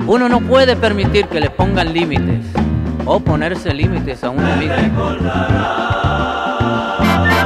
Uno 0.07 0.29
no 0.29 0.41
puede 0.41 0.77
permitir 0.77 1.27
que 1.27 1.41
le 1.41 1.51
pongan 1.51 1.93
límites 1.93 2.45
o 3.05 3.19
ponerse 3.21 3.73
límites 3.73 4.23
a 4.23 4.31
uno 4.31 4.57
mismo. 4.57 5.11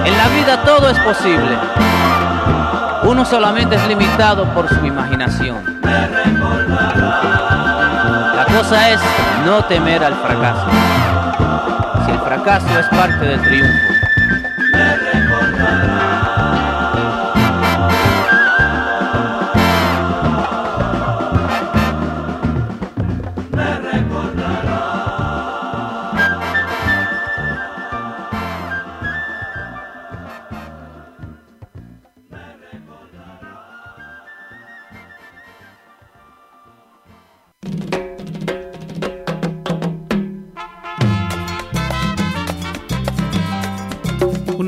En 0.04 0.16
la 0.16 0.28
vida 0.28 0.62
todo 0.64 0.90
es 0.90 0.98
posible. 0.98 1.56
Uno 3.04 3.24
solamente 3.24 3.76
es 3.76 3.88
limitado 3.88 4.44
por 4.54 4.68
su 4.68 4.84
imaginación. 4.84 5.80
La 8.50 8.56
cosa 8.56 8.90
es 8.90 9.00
no 9.46 9.62
temer 9.66 10.02
al 10.02 10.14
fracaso. 10.16 10.66
Si 12.04 12.10
el 12.10 12.18
fracaso 12.18 12.80
es 12.80 12.86
parte 12.86 13.24
del 13.24 13.40
triunfo. 13.42 13.90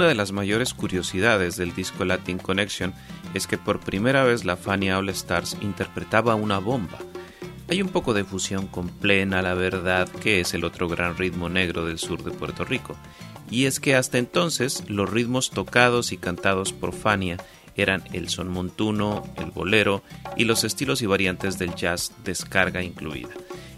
Una 0.02 0.08
de 0.08 0.16
las 0.16 0.32
mayores 0.32 0.74
curiosidades 0.74 1.56
del 1.56 1.76
disco 1.76 2.04
Latin 2.04 2.38
Connection 2.38 2.92
es 3.34 3.46
que 3.46 3.56
por 3.56 3.78
primera 3.78 4.24
vez 4.24 4.44
la 4.44 4.56
Fania 4.56 4.98
All 4.98 5.08
Stars 5.10 5.56
interpretaba 5.60 6.34
una 6.34 6.58
bomba. 6.58 6.98
Hay 7.68 7.80
un 7.80 7.88
poco 7.88 8.12
de 8.12 8.24
fusión 8.24 8.66
con 8.66 8.88
plena 8.88 9.42
la 9.42 9.54
verdad 9.54 10.08
que 10.08 10.40
es 10.40 10.54
el 10.54 10.64
otro 10.64 10.88
gran 10.88 11.16
ritmo 11.16 11.48
negro 11.48 11.86
del 11.86 12.00
sur 12.00 12.24
de 12.24 12.32
Puerto 12.32 12.64
Rico. 12.64 12.96
Y 13.48 13.66
es 13.66 13.78
que 13.78 13.94
hasta 13.94 14.18
entonces 14.18 14.82
los 14.88 15.08
ritmos 15.08 15.50
tocados 15.50 16.10
y 16.10 16.16
cantados 16.16 16.72
por 16.72 16.92
Fania 16.92 17.36
eran 17.76 18.02
el 18.12 18.28
son 18.28 18.48
montuno, 18.48 19.22
el 19.36 19.52
bolero 19.52 20.02
y 20.36 20.46
los 20.46 20.64
estilos 20.64 21.00
y 21.02 21.06
variantes 21.06 21.60
del 21.60 21.76
jazz 21.76 22.10
descarga 22.24 22.82
incluida. 22.82 23.30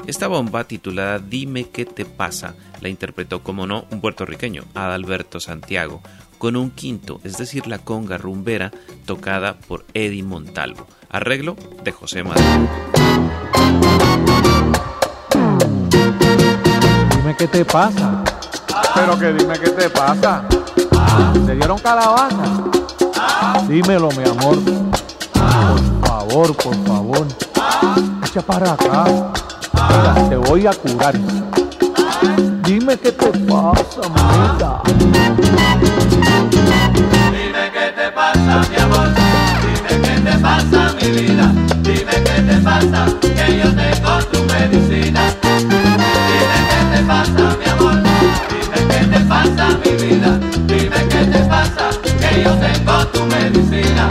Esta 0.07 0.29
bomba 0.29 0.65
titulada 0.65 1.19
Dime 1.19 1.71
qué 1.71 1.85
te 1.87 2.05
pasa 2.05 2.55
la 2.81 2.91
interpretó 2.91 3.43
como 3.43 3.67
no 3.67 3.87
un 3.91 4.03
puertorriqueño, 4.03 4.65
Adalberto 4.75 5.41
Santiago, 5.41 6.03
con 6.37 6.57
un 6.57 6.71
quinto, 6.71 7.19
es 7.25 7.39
decir, 7.39 7.67
la 7.67 7.79
conga 7.79 8.19
rumbera 8.19 8.71
tocada 9.07 9.55
por 9.55 9.87
Eddie 9.95 10.23
Montalvo, 10.23 10.87
arreglo 11.09 11.57
de 11.83 11.93
José 11.93 12.23
Madero. 12.23 12.69
Dime 17.17 17.35
qué 17.39 17.49
te 17.49 17.65
pasa. 17.65 18.23
Pero 18.95 19.19
que 19.19 19.33
dime 19.33 19.59
qué 19.59 19.71
te 19.71 19.89
pasa. 19.89 20.45
¿Te 21.47 21.55
dieron 21.55 21.79
calabaza? 21.79 22.65
Dímelo, 23.67 24.11
mi 24.11 24.25
amor. 24.25 24.59
Por 25.33 26.07
favor, 26.07 26.57
por 26.57 26.87
favor. 26.87 27.27
Echa 28.27 28.43
para 28.43 28.73
acá. 28.75 29.33
Mira, 29.89 30.29
te 30.29 30.37
voy 30.37 30.67
a 30.67 30.73
curar. 30.73 31.15
Dime 32.63 32.97
qué 32.99 33.13
te 33.13 33.31
pasa, 33.31 34.09
mamita. 34.09 34.83
Dime 37.33 37.65
qué 37.73 37.93
te 37.97 38.11
pasa, 38.13 38.63
mi 38.71 38.77
amor. 38.77 39.09
Dime 39.63 39.93
qué 40.03 40.15
te 40.21 40.39
pasa, 40.39 40.95
mi 41.01 41.09
vida. 41.11 41.53
Dime 41.83 42.17
qué 42.25 42.43
te 42.43 42.57
pasa, 42.63 43.07
que 43.21 43.59
yo 43.59 43.69
tengo 43.75 44.13
tu 44.33 44.39
medicina. 44.53 45.23
Dime 45.43 46.59
qué 46.69 46.81
te 46.93 47.01
pasa, 47.05 47.45
mi 47.59 47.67
amor. 47.71 47.97
Dime 48.49 48.79
qué 48.89 49.01
te 49.13 49.21
pasa, 49.27 49.65
mi 49.85 49.93
vida. 50.03 50.31
Dime 50.67 51.01
qué 51.09 51.25
te 51.33 51.41
pasa, 51.45 51.91
que 52.03 52.43
yo 52.43 52.53
tengo 52.55 53.07
tu 53.09 53.21
medicina. 53.27 54.09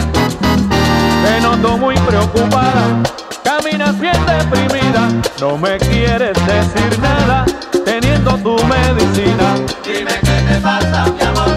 Te 1.24 1.40
noto 1.40 1.78
muy 1.78 1.96
preocupada. 1.96 3.02
Caminas 3.44 3.98
bien 4.00 4.16
deprimida. 4.26 5.08
No 5.40 5.58
me 5.58 5.78
quieres 5.78 6.34
decir 6.46 6.98
nada. 7.00 7.44
Teniendo 7.84 8.36
tu 8.38 8.56
medicina. 8.64 9.54
Dime 9.84 10.14
qué 10.22 10.36
te 10.48 10.60
pasa, 10.60 11.04
mi 11.06 11.22
amor. 11.22 11.52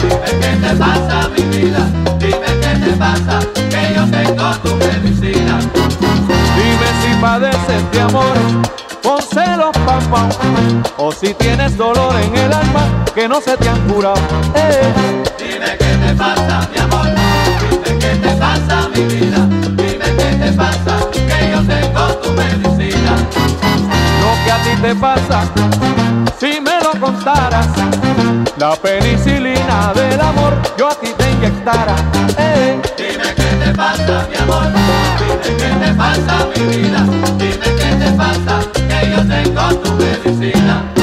Dime 0.00 0.40
qué 0.40 0.68
te 0.68 0.74
pasa, 0.76 1.28
mi 1.36 1.42
vida. 1.56 1.86
Dime 2.18 2.50
qué 2.60 2.72
te 2.84 2.96
pasa, 2.96 3.40
que 3.54 3.94
yo 3.94 4.04
tengo 4.10 4.50
tu 4.62 4.76
medicina. 4.76 5.58
Dime 6.56 6.88
si 7.00 7.20
padeces 7.20 7.90
de 7.92 8.00
amor, 8.02 8.36
con 9.02 9.22
celos, 9.22 9.72
pam, 9.86 10.02
pam, 10.10 10.28
o 10.98 11.10
si 11.10 11.32
tienes 11.34 11.76
dolor 11.76 12.14
en 12.20 12.36
el 12.36 12.52
alma 12.52 13.04
que 13.14 13.26
no 13.28 13.40
se 13.40 13.56
te 13.56 13.68
han 13.68 13.80
curado. 13.88 14.20
Eh. 14.54 14.92
Dime 15.38 15.76
qué 15.78 16.06
te 16.06 16.14
pasa, 16.14 16.68
mi 16.70 16.78
amor. 16.78 16.79
Si 26.38 26.60
me 26.60 26.80
lo 26.82 26.98
contaras, 27.00 27.68
la 28.58 28.74
penicilina 28.76 29.92
del 29.94 30.20
amor 30.20 30.54
yo 30.76 30.88
a 30.88 30.94
ti 30.94 31.08
te 31.16 31.30
inyectara. 31.30 31.94
Eh. 32.36 32.80
Dime 32.96 33.34
qué 33.36 33.64
te 33.64 33.74
pasa, 33.76 34.26
mi 34.28 34.36
amor. 34.36 34.66
Dime 35.18 35.56
qué 35.56 35.86
te 35.86 35.94
pasa, 35.94 36.46
mi 36.56 36.76
vida. 36.76 37.06
Dime 37.38 37.68
qué 37.78 38.04
te 38.04 38.10
pasa, 38.12 38.60
que 38.72 39.10
yo 39.10 39.20
tengo 39.28 39.74
tu 39.76 39.92
medicina. 39.94 40.99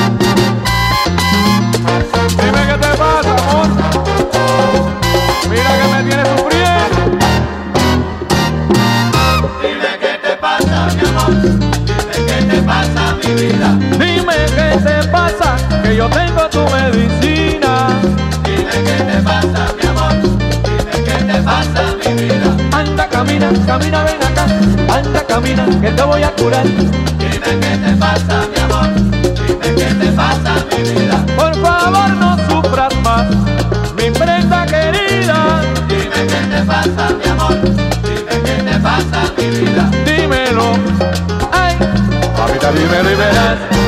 Yo 15.97 16.07
tengo 16.09 16.47
tu 16.49 16.59
medicina. 16.69 17.89
Dime 18.43 18.77
qué 18.85 18.97
te 19.09 19.19
pasa, 19.23 19.61
mi 19.81 19.87
amor. 19.89 20.13
Dime 20.63 21.03
qué 21.03 21.17
te 21.25 21.41
pasa, 21.41 21.81
mi 22.05 22.13
vida. 22.21 22.55
Anda, 22.71 23.09
camina, 23.09 23.49
camina, 23.65 24.03
ven 24.03 24.23
acá. 24.23 24.45
Anda, 24.95 25.23
camina, 25.25 25.65
que 25.81 25.89
te 25.89 26.03
voy 26.03 26.21
a 26.21 26.31
curar. 26.35 26.65
Dime 26.65 27.51
qué 27.61 27.77
te 27.83 27.95
pasa, 27.97 28.45
mi 28.53 28.59
amor. 28.61 28.89
Dime 29.39 29.69
qué 29.75 29.89
te 30.01 30.11
pasa, 30.11 30.51
mi 30.69 30.83
vida. 30.83 31.25
Por 31.35 31.55
favor, 31.63 32.09
no 32.11 32.37
sufras 32.47 32.93
más, 33.01 33.25
mi 33.97 34.11
prenda 34.11 34.67
querida. 34.67 35.63
Dime 35.87 36.21
qué 36.31 36.41
te 36.51 36.61
pasa, 36.63 37.09
mi 37.19 37.27
amor. 37.27 37.55
Dime 38.05 38.35
qué 38.45 38.55
te 38.69 38.79
pasa, 38.79 39.19
mi 39.35 39.45
vida. 39.49 39.89
Dímelo, 40.05 40.73
ay, 41.51 41.75
mamita, 42.37 42.71
dímelo 42.71 43.11
y 43.11 43.15
verás. 43.15 43.86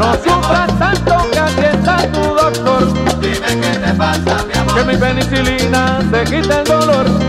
No 0.00 0.14
sufras 0.14 0.78
tanto 0.78 1.30
que 1.30 1.38
aquí 1.38 1.60
está 1.60 2.10
tu 2.10 2.20
doctor. 2.20 2.90
Dime 3.20 3.60
qué 3.60 3.78
te 3.84 3.92
pasa, 3.92 4.46
mi 4.46 4.58
amor. 4.58 4.74
Que 4.74 4.84
mi 4.84 4.96
penicilina 4.96 5.98
te 6.10 6.24
quite 6.24 6.60
el 6.60 6.64
dolor. 6.64 7.19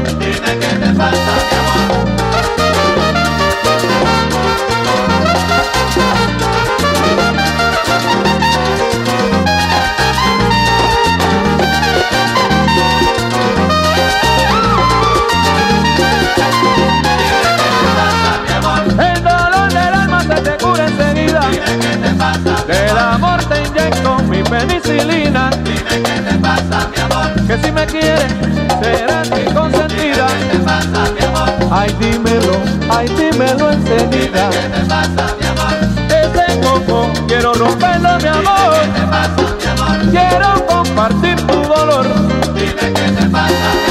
Penicilina. 24.51 25.49
Dime 25.63 26.03
qué 26.03 26.21
te 26.27 26.37
pasa, 26.39 26.89
mi 26.93 27.01
amor. 27.01 27.47
Que 27.47 27.57
si 27.63 27.71
me 27.71 27.85
quieres, 27.85 28.33
serás 28.81 29.29
mi 29.31 29.45
consentida. 29.53 30.27
¿Qué 30.27 30.57
te 30.57 30.59
pasa, 30.59 30.99
mi 31.15 31.23
amor? 31.25 31.49
Ay, 31.71 31.95
dímelo, 31.99 32.55
ay, 32.89 33.07
dímelo 33.07 33.71
enseguida. 33.71 34.49
¿Qué 34.49 34.63
te 34.75 34.81
pasa, 34.89 35.23
mi 35.39 35.45
amor? 35.51 35.73
Ese 36.21 36.59
coco 36.59 37.09
quiero 37.27 37.53
romperlo, 37.53 38.17
mi 38.19 38.27
amor. 38.27 38.73
¿Qué 38.75 38.99
te 38.99 39.07
pasa, 39.13 39.41
mi 39.57 39.65
amor? 39.73 39.97
Quiero 40.11 40.65
compartir 40.67 41.35
tu 41.47 41.57
dolor. 41.73 42.05
Dime 42.53 42.85
qué 42.97 43.07
te 43.17 43.25
pasa, 43.29 43.47
mi 43.47 43.85
amor. 43.85 43.90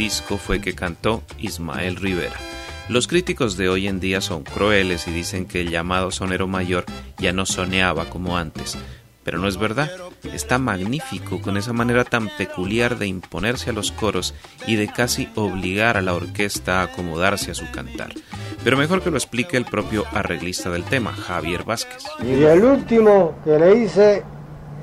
Disco 0.00 0.38
fue 0.38 0.62
que 0.62 0.74
cantó 0.74 1.22
Ismael 1.38 1.96
Rivera. 1.96 2.36
Los 2.88 3.06
críticos 3.06 3.58
de 3.58 3.68
hoy 3.68 3.86
en 3.86 4.00
día 4.00 4.22
son 4.22 4.44
crueles 4.44 5.06
y 5.06 5.10
dicen 5.10 5.44
que 5.44 5.60
el 5.60 5.68
llamado 5.68 6.10
sonero 6.10 6.46
mayor 6.46 6.86
ya 7.18 7.34
no 7.34 7.44
soneaba 7.44 8.06
como 8.06 8.38
antes, 8.38 8.78
pero 9.24 9.38
no 9.38 9.46
es 9.46 9.58
verdad. 9.58 9.90
Está 10.22 10.56
magnífico 10.56 11.42
con 11.42 11.58
esa 11.58 11.74
manera 11.74 12.04
tan 12.04 12.30
peculiar 12.38 12.96
de 12.96 13.08
imponerse 13.08 13.68
a 13.68 13.72
los 13.74 13.92
coros 13.92 14.34
y 14.66 14.76
de 14.76 14.88
casi 14.88 15.28
obligar 15.34 15.98
a 15.98 16.02
la 16.02 16.14
orquesta 16.14 16.80
a 16.80 16.84
acomodarse 16.84 17.50
a 17.50 17.54
su 17.54 17.70
cantar. 17.70 18.14
Pero 18.64 18.78
mejor 18.78 19.02
que 19.02 19.10
lo 19.10 19.18
explique 19.18 19.58
el 19.58 19.66
propio 19.66 20.06
arreglista 20.12 20.70
del 20.70 20.84
tema, 20.84 21.12
Javier 21.12 21.64
Vázquez. 21.64 22.04
Y 22.24 22.42
el 22.42 22.64
último 22.64 23.34
que 23.44 23.58
le 23.58 23.84
hice 23.84 24.22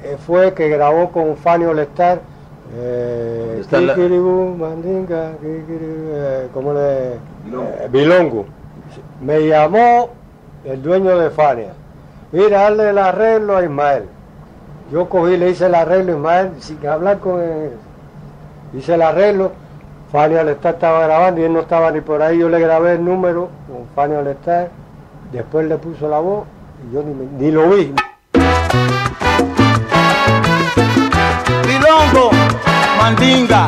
eh, 0.03 0.15
fue 0.27 0.53
que 0.53 0.69
grabó 0.69 1.11
con 1.11 1.35
Fanny 1.37 1.65
Olestar, 1.65 2.36
eh, 2.75 3.57
Está 3.61 3.79
la- 3.81 3.95
Mandinga, 3.95 5.31
eh, 5.43 6.47
¿cómo 6.53 6.73
le...? 6.73 7.13
eh, 7.13 7.19
Bilongo. 7.91 8.45
Me 9.21 9.47
llamó 9.47 10.09
el 10.65 10.81
dueño 10.81 11.17
de 11.17 11.29
Fania. 11.29 11.73
Mira, 12.31 12.67
hazle 12.67 12.89
el 12.89 12.97
arreglo 12.97 13.57
a 13.57 13.63
Ismael. 13.63 14.03
Yo 14.91 15.07
cogí, 15.09 15.37
le 15.37 15.49
hice 15.49 15.65
el 15.67 15.75
arreglo 15.75 16.13
a 16.13 16.15
Ismael 16.17 16.51
sin 16.59 16.85
hablar 16.87 17.19
con 17.19 17.41
él. 17.41 17.71
Hice 18.73 18.95
el 18.95 19.01
arreglo. 19.01 19.51
Fania 20.11 20.39
Olestar 20.41 20.75
estaba 20.75 21.05
grabando 21.05 21.41
y 21.41 21.43
él 21.43 21.51
no 21.53 21.59
estaba 21.59 21.91
ni 21.91 21.99
por 21.99 22.21
ahí. 22.21 22.39
Yo 22.39 22.47
le 22.47 22.59
grabé 22.59 22.93
el 22.93 23.03
número 23.03 23.49
con 23.67 23.85
Fania 23.95 24.19
Olestar. 24.19 24.69
Después 25.33 25.67
le 25.67 25.77
puso 25.77 26.07
la 26.07 26.19
voz 26.19 26.45
y 26.89 26.93
yo 26.93 27.03
ni, 27.03 27.13
me- 27.13 27.25
ni 27.39 27.51
lo 27.51 27.69
vi. 27.69 27.93
Mandinga. 33.07 33.67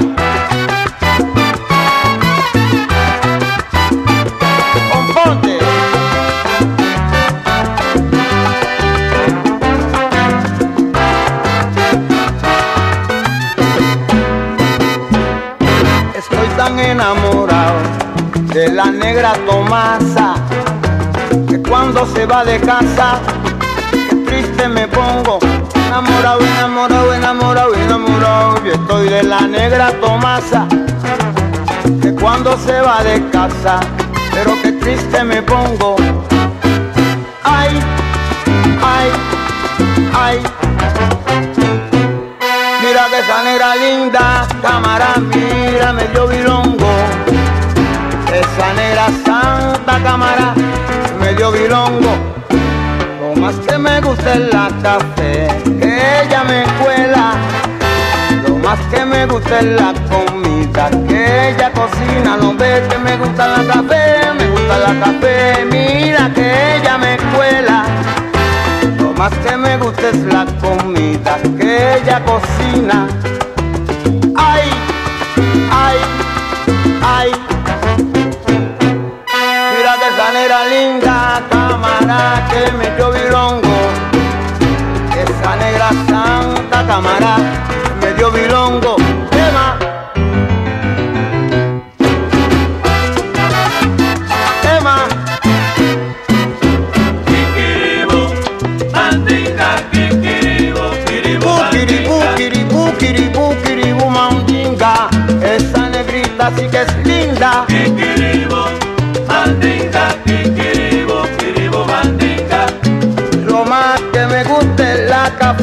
Estoy 16.13 16.47
tan 16.57 16.77
enamorado 16.79 17.75
de 18.53 18.67
la 18.73 18.91
negra 18.91 19.31
Tomasa 19.45 20.35
que 21.47 21.61
cuando 21.61 22.05
se 22.07 22.25
va 22.25 22.43
de 22.43 22.59
casa 22.59 23.21
triste 24.25 24.67
me 24.67 24.85
pongo. 24.89 25.39
Enamorado, 25.89 26.39
enamorado, 26.41 27.13
enamorado, 27.15 27.73
enamorado. 27.73 28.63
Yo 28.63 28.73
estoy 28.73 29.09
de 29.09 29.23
la 29.23 29.41
negra 29.41 29.91
Tomasa 29.99 30.67
que 31.99 32.13
cuando 32.13 32.55
se 32.59 32.79
va 32.79 33.03
de 33.03 33.27
casa, 33.31 33.79
pero 34.31 34.53
qué 34.61 34.73
triste 34.73 35.23
me 35.23 35.41
pongo. 35.41 35.95
Ay, 37.43 37.79
ay, 38.83 39.09
ay. 40.13 40.43
Mira 42.83 43.07
que 43.09 43.19
esa 43.21 43.43
negra 43.43 43.75
linda, 43.75 44.47
cámara, 44.61 45.15
mira 45.17 45.91
medio 45.91 46.27
bilongo. 46.27 46.91
Esa 48.31 48.73
negra 48.75 49.07
santa 49.25 50.03
cámara, 50.03 50.53
medio 51.19 51.51
bilongo. 51.51 52.38
Lo 52.38 52.38
más 53.49 53.65
que 53.65 53.77
me 53.79 53.99
gusta 54.01 54.33
es 54.33 54.53
la 54.53 54.69
café, 54.83 55.47
que 55.79 56.21
ella 56.21 56.43
me 56.43 56.63
cuela. 56.83 57.33
Lo 58.47 58.55
más 58.57 58.79
que 58.91 59.03
me 59.03 59.25
gusta 59.25 59.59
es 59.59 59.65
la 59.65 59.91
comida, 60.07 60.91
que 61.07 61.49
ella 61.49 61.71
cocina. 61.71 62.37
No 62.39 62.53
ves 62.53 62.81
que 62.87 62.99
me 62.99 63.17
gusta 63.17 63.47
la 63.47 63.73
café, 63.73 64.33
me 64.37 64.47
gusta 64.51 64.77
la 64.77 64.99
café. 65.03 65.65
Mira 65.65 66.31
que 66.35 66.75
ella 66.75 66.97
me 66.99 67.17
cuela. 67.35 67.85
Lo 68.99 69.13
más 69.13 69.33
que 69.39 69.57
me 69.57 69.77
gusta 69.77 70.09
es 70.09 70.19
la 70.25 70.45
comida, 70.61 71.37
que 71.57 71.97
ella 71.97 72.21
cocina. 72.23 73.07
Dio 82.99 83.11
bilongo. 83.11 83.77
Esa 85.15 85.55
negra 85.55 85.89
santa 86.09 86.85
cámara, 86.85 87.37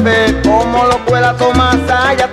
café, 0.07 0.41
como 0.43 0.85
lo 0.85 0.97
cuela 1.05 1.33
Tomasa, 1.35 2.13
ya 2.13 2.29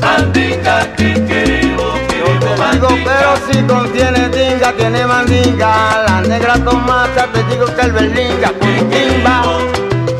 mandinga, 0.00 0.86
kikiribu, 0.96 1.82
kiribu, 2.08 2.72
Digo, 2.72 2.88
pero 3.04 3.36
si 3.50 3.62
contiene 3.62 4.28
tinga, 4.28 4.72
tiene 4.72 5.06
mandinga. 5.06 6.04
La 6.06 6.20
negra 6.22 6.54
Tomasa, 6.58 7.26
te 7.32 7.42
digo 7.44 7.66
que 7.74 7.82
el 7.82 7.92
berlinga, 7.92 8.52
timba. 8.90 9.42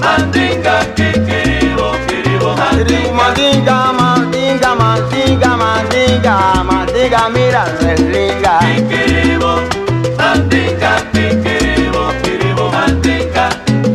mandinga, 0.01 0.81
kikiribu, 0.95 1.87
kiribu, 2.09 2.55
Kiribu, 2.71 3.15
mandinga, 3.15 3.93
mandinga, 3.93 4.75
mandinga, 4.75 5.57
mandinga, 5.57 6.65
mandinga, 6.65 7.29
mira, 7.29 7.65
berlinga. 7.81 9.34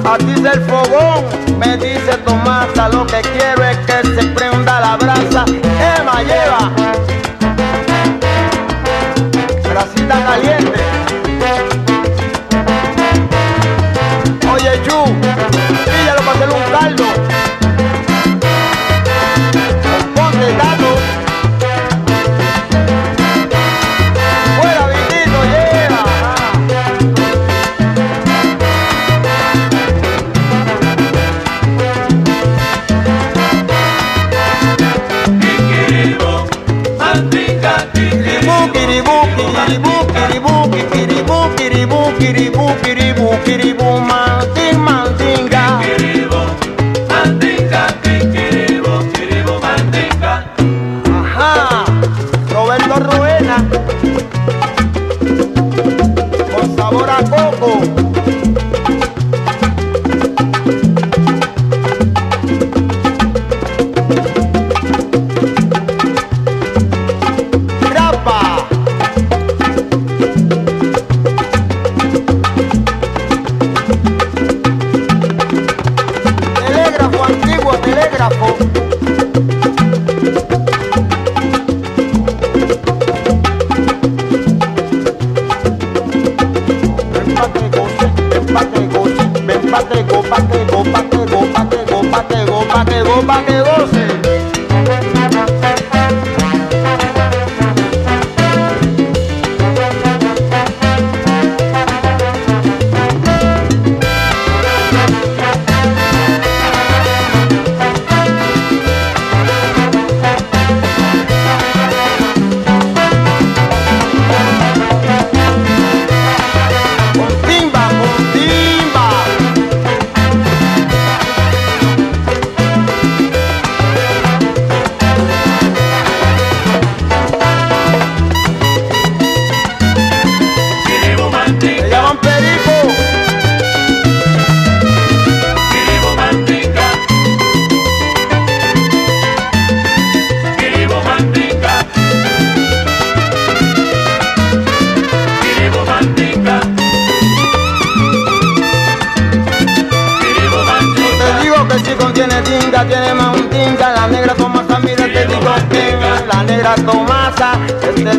A 0.10 0.18
ti 0.18 0.34
del 0.42 0.60
fogón, 0.62 1.24
me 1.60 1.78
dice 1.78 2.18
Tomasa, 2.26 2.90
lo 2.90 3.06
que 3.06 3.22
quiero 3.22 3.64
es 3.64 3.78
que 3.86 4.08
se 4.08 4.28
prenda 4.30 4.80
la 4.80 4.98
brasa. 4.98 5.46
Emma 5.46 6.24
lleva, 6.24 6.72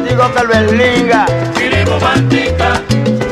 digo 0.08 0.32
que 0.32 0.40
el 0.40 0.48
berlinga. 0.48 1.26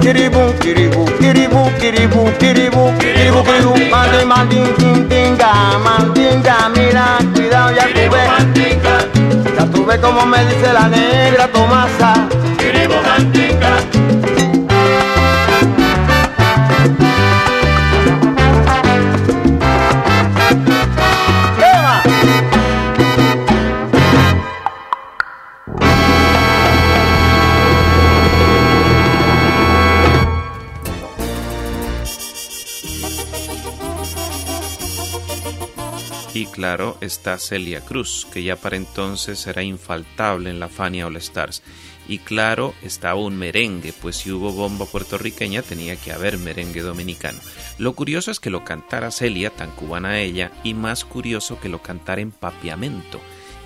Kiribu, 0.01 0.55
kiribu, 0.61 1.05
kiribu, 1.21 1.71
kiribu, 1.79 2.31
kiribu, 2.39 2.93
kiribu, 2.99 3.43
kiribu, 3.45 3.75
mandi, 3.91 4.25
mandi, 4.25 4.63
tin, 4.79 5.09
tinga, 5.09 5.53
mandinga, 5.85 6.69
mira, 6.75 7.19
cuidado, 7.35 7.73
ya 7.75 7.85
tú 7.93 8.01
ves, 8.13 9.57
ya 9.57 9.65
tú 9.67 9.85
ves 9.85 9.99
como 9.99 10.25
me 10.25 10.45
dice 10.47 10.73
la 10.73 10.89
negra 10.89 11.49
Tomasa. 11.49 12.29
Claro 36.59 36.99
está 37.01 37.39
Celia 37.39 37.83
Cruz, 37.83 38.27
que 38.33 38.43
ya 38.43 38.57
para 38.57 38.77
entonces 38.77 39.47
era 39.47 39.63
infaltable 39.63 40.51
en 40.51 40.59
la 40.59 40.69
Fania 40.69 41.07
All 41.07 41.17
Stars. 41.19 41.63
Y 42.09 42.19
claro 42.19 42.75
estaba 42.83 43.15
un 43.15 43.39
merengue, 43.39 43.93
pues 43.93 44.17
si 44.17 44.33
hubo 44.33 44.51
bomba 44.51 44.85
puertorriqueña 44.85 45.63
tenía 45.63 45.95
que 45.95 46.11
haber 46.11 46.37
merengue 46.37 46.81
dominicano. 46.81 47.39
Lo 47.79 47.93
curioso 47.93 48.33
es 48.33 48.41
que 48.41 48.51
lo 48.51 48.65
cantara 48.65 49.13
Celia, 49.13 49.51
tan 49.51 49.71
cubana 49.71 50.19
ella, 50.19 50.51
y 50.65 50.75
más 50.75 51.05
curioso 51.05 51.61
que 51.61 51.69
lo 51.69 51.81
cantara 51.81 52.23
en 52.23 52.33
papiamento 52.33 53.21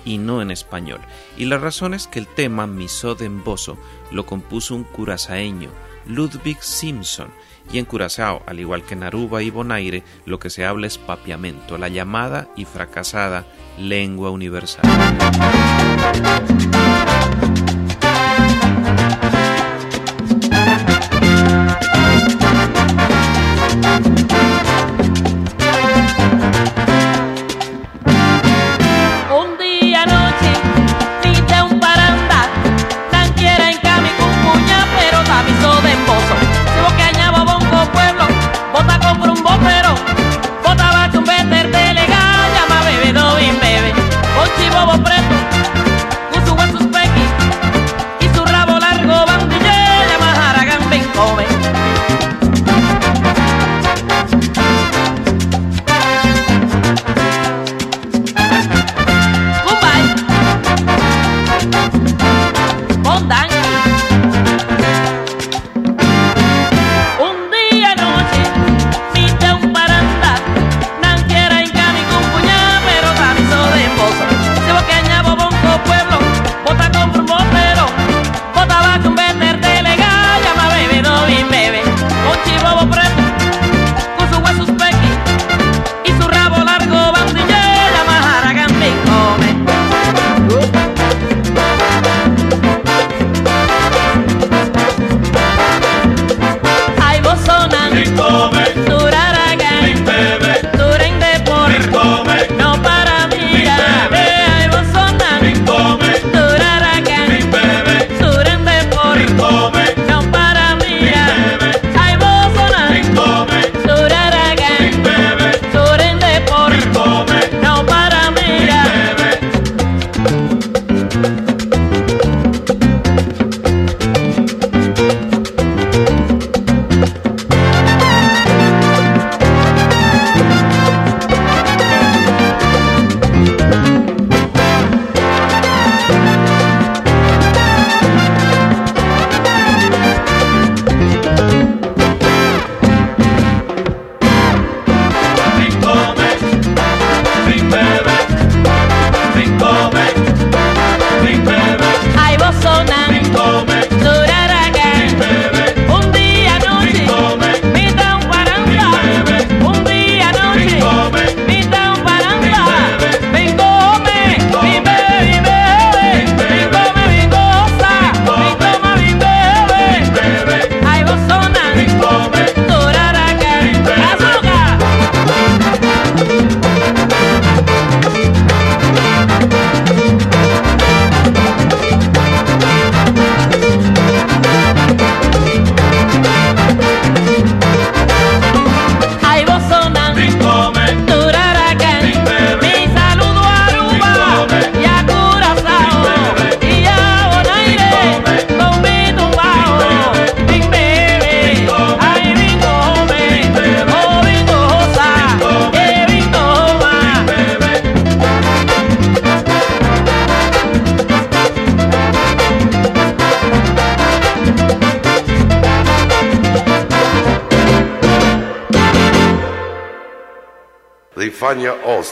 y 0.05 0.19
no 0.19 0.43
en 0.43 0.51
español. 0.51 1.01
Y 1.35 1.45
la 1.45 1.57
razón 1.57 1.95
es 1.95 2.05
que 2.05 2.19
el 2.19 2.27
tema 2.27 2.65
Emboso 2.65 3.79
lo 4.11 4.27
compuso 4.27 4.75
un 4.75 4.83
curazaeño, 4.83 5.71
Ludwig 6.05 6.61
Simpson, 6.61 7.31
y 7.71 7.79
en 7.79 7.85
Curazao, 7.85 8.43
al 8.45 8.59
igual 8.59 8.83
que 8.83 8.93
en 8.93 9.03
Aruba 9.03 9.41
y 9.41 9.49
Bonaire, 9.49 10.03
lo 10.25 10.39
que 10.39 10.49
se 10.49 10.65
habla 10.65 10.87
es 10.87 10.97
papiamento, 10.97 11.77
la 11.77 11.87
llamada 11.87 12.47
y 12.55 12.65
fracasada 12.65 13.45
lengua 13.77 14.29
universal. 14.29 14.83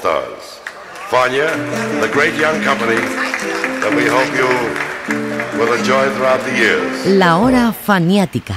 Stars. 0.02 0.60
Fania, 1.12 1.46
the 2.02 2.10
great 2.12 2.34
young 2.34 2.60
company 2.64 2.98
that 3.82 3.94
we 3.94 4.06
hope 4.10 4.30
you 4.34 4.50
will 5.60 5.72
enjoy 5.78 6.10
throughout 6.16 6.42
the 6.44 6.58
years. 6.58 7.06
La 7.06 7.38
hora 7.38 7.72
faniática. 7.72 8.56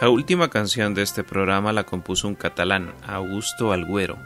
La 0.00 0.08
última 0.10 0.48
canción 0.48 0.94
de 0.94 1.02
este 1.02 1.24
programa 1.24 1.72
la 1.72 1.82
compuso 1.82 2.28
un 2.28 2.36
catalán, 2.36 2.94
Augusto 3.04 3.72
Alguero, 3.72 4.16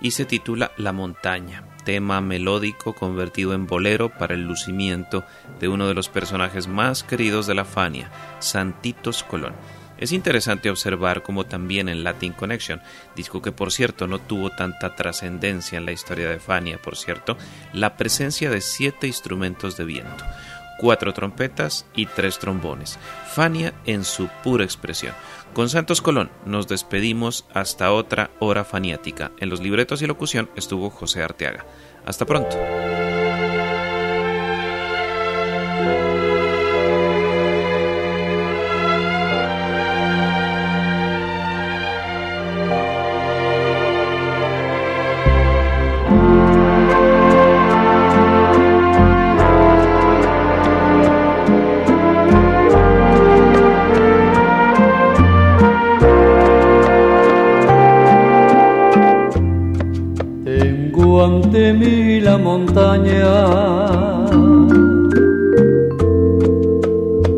y 0.00 0.10
se 0.10 0.24
titula 0.24 0.72
La 0.76 0.92
montaña, 0.92 1.62
tema 1.84 2.20
melódico 2.20 2.94
convertido 2.94 3.54
en 3.54 3.66
bolero 3.66 4.10
para 4.10 4.34
el 4.34 4.42
lucimiento 4.42 5.24
de 5.60 5.68
uno 5.68 5.88
de 5.88 5.94
los 5.94 6.08
personajes 6.08 6.68
más 6.68 7.02
queridos 7.02 7.46
de 7.46 7.54
la 7.54 7.64
Fania, 7.64 8.10
Santitos 8.38 9.22
Colón. 9.22 9.54
Es 9.98 10.10
interesante 10.10 10.68
observar 10.68 11.22
cómo 11.22 11.46
también 11.46 11.88
en 11.88 12.02
Latin 12.02 12.32
Connection, 12.32 12.80
disco 13.14 13.40
que 13.40 13.52
por 13.52 13.70
cierto 13.70 14.08
no 14.08 14.18
tuvo 14.18 14.50
tanta 14.50 14.96
trascendencia 14.96 15.78
en 15.78 15.86
la 15.86 15.92
historia 15.92 16.28
de 16.28 16.40
Fania, 16.40 16.82
por 16.82 16.96
cierto, 16.96 17.36
la 17.72 17.96
presencia 17.96 18.50
de 18.50 18.60
siete 18.60 19.06
instrumentos 19.06 19.76
de 19.76 19.84
viento 19.84 20.24
cuatro 20.82 21.12
trompetas 21.12 21.86
y 21.94 22.06
tres 22.06 22.40
trombones. 22.40 22.98
Fania 23.32 23.72
en 23.86 24.02
su 24.04 24.28
pura 24.42 24.64
expresión. 24.64 25.14
Con 25.54 25.68
Santos 25.68 26.00
Colón 26.00 26.30
nos 26.46 26.66
despedimos 26.66 27.44
hasta 27.52 27.92
otra 27.92 28.30
hora 28.38 28.64
faniática. 28.64 29.32
En 29.38 29.50
los 29.50 29.60
libretos 29.60 30.00
y 30.00 30.06
locución 30.06 30.48
estuvo 30.56 30.88
José 30.88 31.22
Arteaga. 31.22 31.66
Hasta 32.06 32.24
pronto. 32.24 32.56
Mí 61.72 62.20
la 62.20 62.36
montaña 62.36 63.32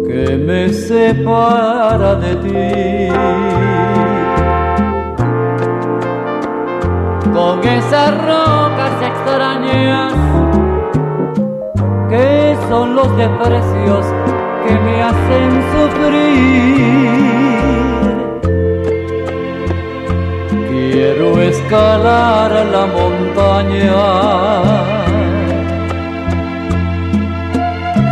que 0.07 0.37
me 0.47 0.69
separa 0.73 2.17
de 2.17 2.35
ti. 2.37 3.05
con 7.35 7.59
esas 7.67 8.11
rocas 8.25 9.03
extrañas 9.03 10.13
que 12.09 12.57
son 12.69 12.95
los 12.95 13.17
desprecios 13.17 14.07
que 14.65 14.75
me 14.85 15.03
hacen 15.03 15.51
sufrir. 15.73 16.75
Quiero 20.71 21.43
escalar 21.43 22.51
la 22.73 22.87
montaña 22.87 23.24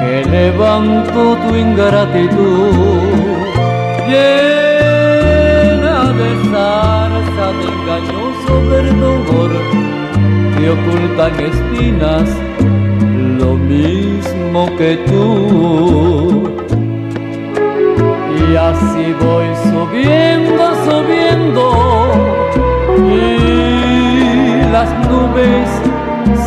que 0.01 0.24
levanto 0.30 1.37
tu 1.43 1.51
ingratitud 1.57 2.72
llena 4.09 5.99
de 6.18 6.30
zarza 6.51 7.47
de 7.59 7.64
engañoso 7.74 8.53
verdor 8.70 9.51
que 10.57 10.64
ocultan 10.76 11.35
espinas 11.51 12.28
lo 13.41 13.51
mismo 13.55 14.61
que 14.76 14.91
tú. 15.09 15.24
Y 18.39 18.57
así 18.57 19.05
voy 19.24 19.49
subiendo, 19.70 20.64
subiendo 20.85 22.41
las 24.73 24.91
nubes 25.09 25.68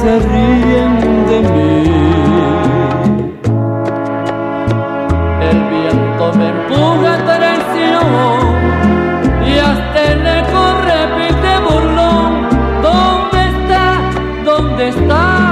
se 0.01 0.19
ríen 0.19 0.93
de 1.29 1.39
mí. 1.53 1.75
El 5.49 5.59
viento 5.73 6.25
me 6.39 6.47
empuja 6.49 7.09
a 7.13 7.17
traición 7.37 8.45
y 9.47 9.49
hasta 9.69 9.99
el 10.11 10.21
eco 10.39 10.63
repite 10.89 11.51
burlón. 11.67 12.31
¿Dónde 12.87 13.39
está? 13.53 13.85
¿Dónde 14.43 14.83
estás? 14.89 15.45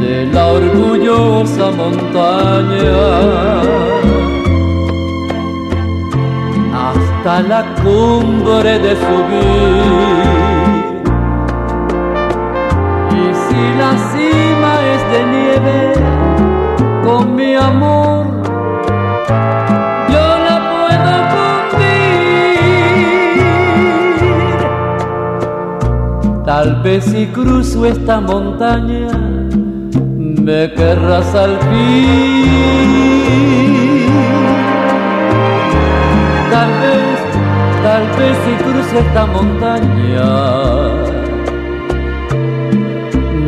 de 0.00 0.26
la 0.26 0.46
orgullosa 0.46 1.70
montaña 1.70 3.02
hasta 7.22 7.40
la 7.42 7.62
cumbre 7.76 8.78
de 8.80 8.96
subir. 8.96 9.82
Y 13.10 13.32
si 13.42 13.62
la 13.78 13.92
cima 14.10 14.72
es 14.92 15.02
de 15.12 15.20
nieve, 15.34 15.80
con 17.04 17.22
mi 17.36 17.54
amor 17.54 18.26
yo 20.08 20.26
la 20.48 20.56
puedo 20.72 21.12
fundir. 21.32 22.04
Tal 26.44 26.68
vez 26.82 27.04
si 27.04 27.26
cruzo 27.26 27.86
esta 27.86 28.20
montaña, 28.20 29.12
me 30.18 30.72
querrás 30.72 31.32
al 31.36 31.56
fin. 31.70 32.42
Tal 36.50 36.70
vez, 36.80 37.11
tal 37.92 38.06
vez 38.18 38.36
si 38.44 38.52
cruzo 38.64 38.94
esta 39.00 39.22
montaña, 39.26 40.30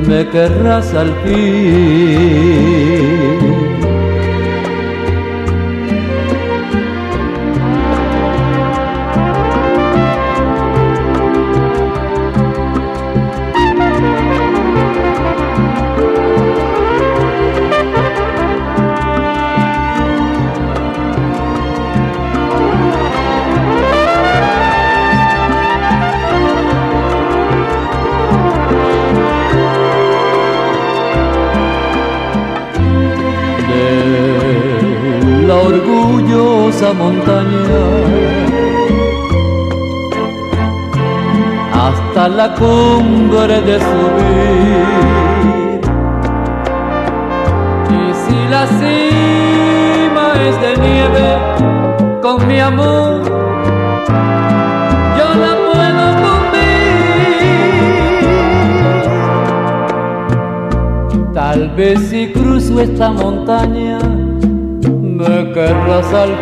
me 0.07 0.21
querrás 0.29 0.89
al 0.93 1.11
fin. 1.23 2.45
Montaña 36.93 37.77
hasta 41.73 42.29
la 42.29 42.55
cumbre 42.55 43.61
de 43.63 43.81
subir. 43.81 45.81
y 47.91 48.15
si 48.23 48.49
la 48.49 48.67
cima 48.67 50.33
es 50.49 50.61
de 50.61 50.77
nieve, 50.87 51.27
con 52.23 52.47
mi 52.47 52.61
amor 52.61 53.23
yo 55.19 55.29
la 55.45 55.53
puedo 55.67 56.05
fundir. 56.23 56.75
Tal 61.33 61.61
vez 61.71 61.99
si 62.11 62.21
cruzo 62.33 62.81
esta 62.81 63.11
montaña, 63.11 63.99
querrás 65.75 66.15
al. 66.15 66.37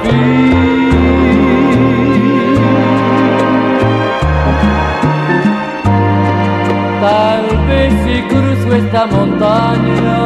Tal 7.01 7.67
vez 7.67 7.93
si 8.05 8.23
cruzo 8.23 8.75
esta 8.77 9.07
montaña, 9.07 10.19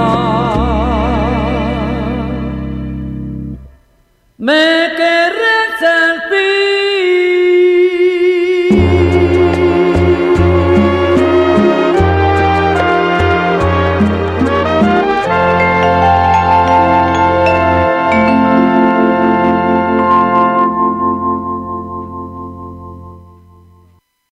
me 4.38 4.85